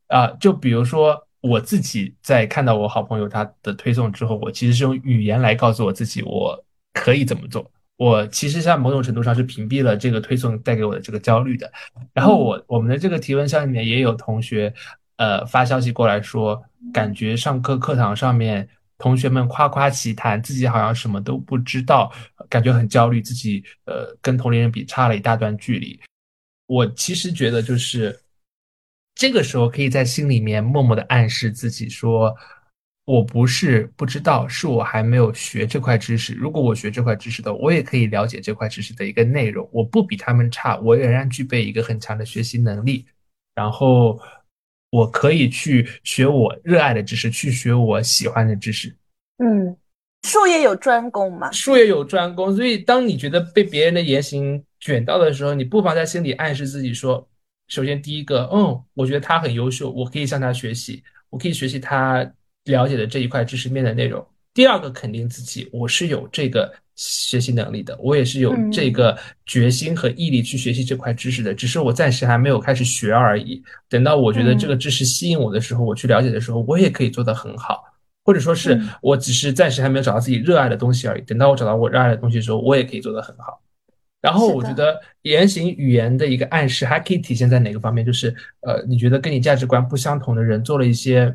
[0.07, 6.63] 啊，就比如说我自己在看到我好朋友他的推送之后，我其实是用语言来告诉我自己我
[6.93, 7.70] 可以怎么做。
[7.98, 11.72] 我其实在某种程度上是屏蔽了这个推送带给我的这个焦虑的。
[12.14, 14.72] 然后我我们的这个提问箱里面也有同学，
[15.16, 18.70] 呃发消息过来说，感觉上课课堂上面
[19.00, 22.12] 同学们夸夸其谈，自己好像什么都不知道，
[22.48, 26.00] 感觉很焦虑，自己呃跟同龄人比差了一大段距离。
[26.68, 28.20] 我其实觉得就是
[29.16, 32.36] 这个时候可以在心里面默默的暗示自己说。
[33.08, 36.34] 我不是不知道，是我还没有学这块知识。
[36.34, 39.66] 如果我学这块知识的，我也可以了解这块知识的一个内容。
[39.72, 43.05] 我不比他们差，我仍然具备一个很强的学习能力。
[43.55, 44.20] 然后
[44.89, 48.93] 我可以去学我热爱的知识，去学我喜欢的知识。
[49.38, 49.74] 嗯，
[50.24, 51.49] 术业有专攻嘛？
[51.53, 52.53] 术业有专攻。
[52.53, 57.26] 所以，当你觉得被别人的言行卷到的时候，你不妨在心里暗示自己说：
[57.70, 62.30] 首先，第一个，嗯，我觉得他很优秀，我可以向他学习，我可以学习他。
[62.68, 64.26] 了解的这一块知识面的内容。
[64.53, 73.61] 第二个，肯定自己，我是有这个学习能力的，我也是有这个决心和毅力去学习这块知识的，只是我暂时还没有开始学而已。
[73.88, 77.84] 等到我觉得这个知识吸引我的时候，我去了解的时候，我也可以做得很好。
[78.24, 81.22] 或者说是我只是暂时还没有找到自己热爱的东西而已。
[81.22, 83.61] 等到我找到我热爱的东西的时候，我也可以做得很好。
[84.20, 88.03] 然后我觉得言行语言的一个暗示还可以体现在哪个方面？
[88.05, 91.34] 就是呃，你觉得跟你价值观不相同的人做了一些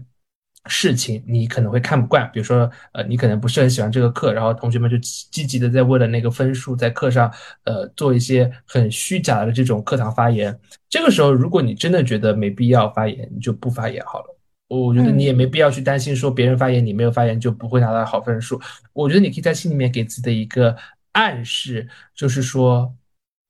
[0.67, 2.31] 事情，你可能会看不惯。
[2.33, 7.33] 比如说呃，你可能不是很喜欢这个课，然后同学们就积极的在为了那个分数在课上
[7.65, 10.59] 呃做一些很虚假的这种课堂发言。
[10.89, 14.39] 这个时候，如果你真的觉得没必要发言，你就不发言好了。
[14.69, 18.61] 我觉得你也没必要去担心说别人发言你没有发言就不会拿到好分数。
[18.93, 20.77] 我觉得你可以在心里面给自己的一个。
[21.15, 22.91] 暗示就是说，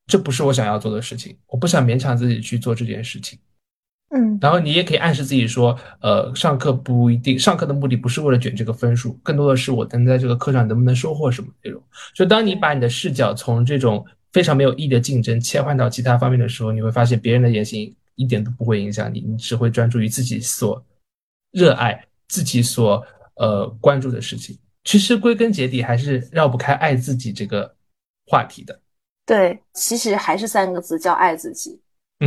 [0.09, 3.39] 这不是我想要做的事情，我不想勉强自己去做这件事情。
[4.15, 11.83] 嗯，然后你也可以暗示自己说，呃，上课不一定，上课的目的不是为了卷这个分数，更多的是我能在这个课上能不能收获什么内容。
[12.15, 20.85] 就当你把你的视角从这种非常没有意义的竞争切换到其他方面的时候，你会发现别人的言行一点都不会影响你，你只会专注于自己所
[21.53, 23.03] 热爱、自己所
[23.37, 24.59] 呃关注的事情。
[24.85, 27.75] 其实归根结底还是绕不开爱自己这个
[28.27, 28.79] 话题的。
[29.25, 31.81] 对，其实还是三个字，叫爱自己。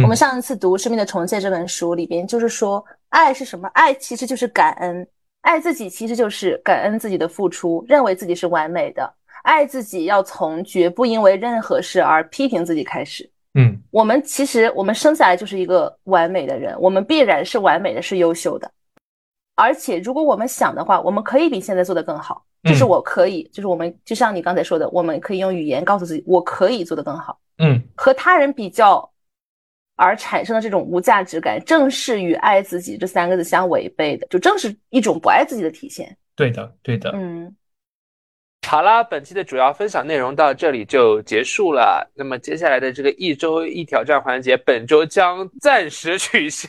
[0.03, 3.67] 我们上一次读《生命的重建》这本书里边，就是说，爱是什么？
[3.69, 5.07] 爱其实就是感恩，
[5.41, 9.13] 爱自己其实就是感恩自己的付出，认为自己是完美的。
[9.43, 13.29] 爱自己要从绝不因为任何事而批评自己开始。
[13.53, 18.69] 嗯，我们其实我们生下来就是一个完美的人，我们必然是完美的，是优秀的。
[19.55, 22.43] 而且，如果我们想的话，我们可以比现在做得更好。
[22.63, 27.37] 就是我可以，就是我们就像你刚才说的，我们可以用语言告诉自己，我可以做得更好。
[27.59, 29.07] 嗯，和他人比较
[29.95, 36.15] 而产生的这种无价值感，正是与爱自己这三个字相违背的，就正是一种不爱自己的体现。
[36.35, 37.11] 对的，对的。
[37.13, 37.55] 嗯。
[38.67, 42.11] 好啦，本期的主要分享内容到这里就结束了。
[42.15, 46.67] 那么接下来的这个一周一挑战环节，本周将暂时取消，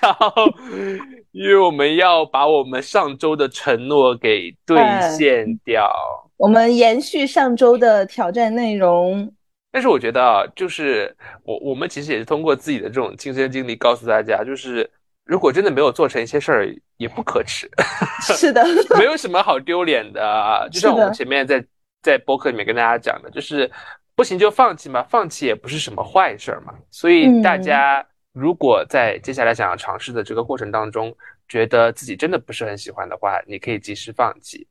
[1.33, 4.77] 因为我们要把我们上周的承诺给兑
[5.17, 5.91] 现掉。
[6.37, 9.33] 我们延续上周的挑战内容。
[9.77, 11.15] 但是我觉得啊，就是
[11.45, 14.91] 我我们其实也是通过自己的这种亲身经历告诉大家，就是
[15.27, 17.69] 如果真的没有做成一些事儿，也不可耻。
[18.35, 18.65] 是的，
[18.99, 20.67] 没有什么好丢脸的。
[20.73, 21.63] 就像我们前面在。
[22.03, 23.69] 在博客里面跟大家讲的，就是
[24.15, 26.73] 不行就放弃嘛，放弃也不是什么坏事儿嘛。
[26.89, 31.13] 所以大家如果在接下来想要尝试的这个过程当中，
[31.49, 34.69] 觉得自己真的不是很喜欢的话，你可以及时放弃。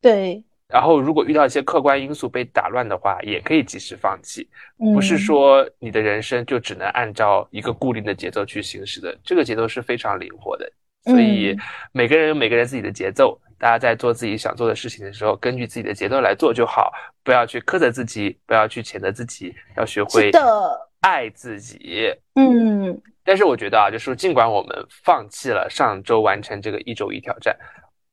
[0.00, 0.42] 对。
[0.70, 4.48] 然后如果遇到一些客观因素被打乱的话，也可以及时放弃。
[4.94, 10.70] 不是说你的人生就只能按照一个固定的节奏去行驶的，这个节奏是非常灵活的。
[11.04, 11.56] 所以
[11.92, 13.38] 每个人有每个人自己的节奏。
[13.58, 16.90] 大家在做自己想做的事情的时候，根据自己的节奏来做就好，
[17.22, 20.30] 不要去苛责自己，不要去谴责自己，要学会
[21.02, 22.10] 爱自己。
[22.36, 27.54] 嗯，但是我觉得啊，就是尽管我们放弃了上周完成这个一周一挑战，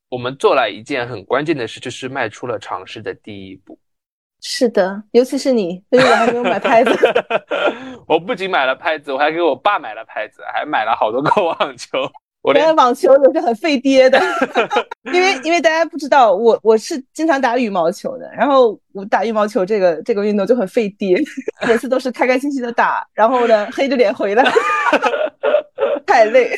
[0.09, 3.77] 我们做了一件很关键的事，就是迈出了尝试的第一步。
[4.41, 6.91] 是的，尤其是你，因为我还没有买拍子。
[8.07, 11.99] 我不仅买了拍子，我还给我爸买了拍子，还买了好多个网球。
[12.43, 14.21] 我觉得网球也是很费爹的，
[15.11, 21.17] 因为因为大家不知道，我我是经常打羽毛球的，然后我打羽毛球这个这个运动就很费爹，
[21.67, 24.45] 每次都是开开心心的打，然后呢黑着脸回来，
[26.07, 26.55] 太累。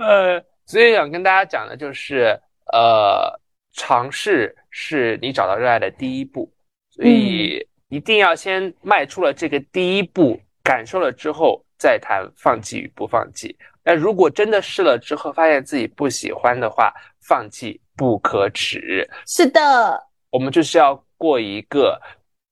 [0.00, 2.38] 呃，所以想跟大家讲的就是，
[2.72, 3.40] 呃，
[3.72, 6.50] 尝试是你找到热爱的第一步，
[6.90, 13.56] 所以一定要先迈出了这个第一步，感受了之后再谈放弃与不放弃。
[13.82, 16.92] 但如果真的试了之后发现自己不喜欢的话，
[17.22, 19.08] 放弃不可耻。
[19.26, 19.98] 是的，
[20.30, 22.00] 我们就是要过一个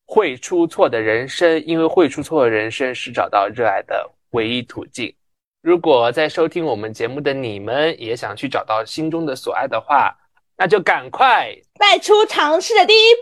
[0.06, 5.14] 会出错的人生，因为会出错的人生是找到热爱的唯一途径。
[5.60, 10.14] 如果在收听我们节目的你们也想去找到心中的所爱的话，
[10.56, 13.20] 那就赶快迈出尝试的第一步。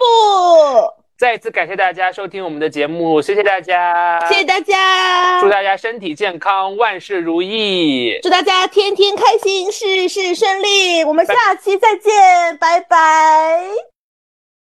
[1.19, 13.96] 再一次感谢大家收听我们的节目，谢谢大家，谢谢大家，祝大家身体健康，万事如意，祝大家天天开心，事事顺利，我们下期再见，拜拜。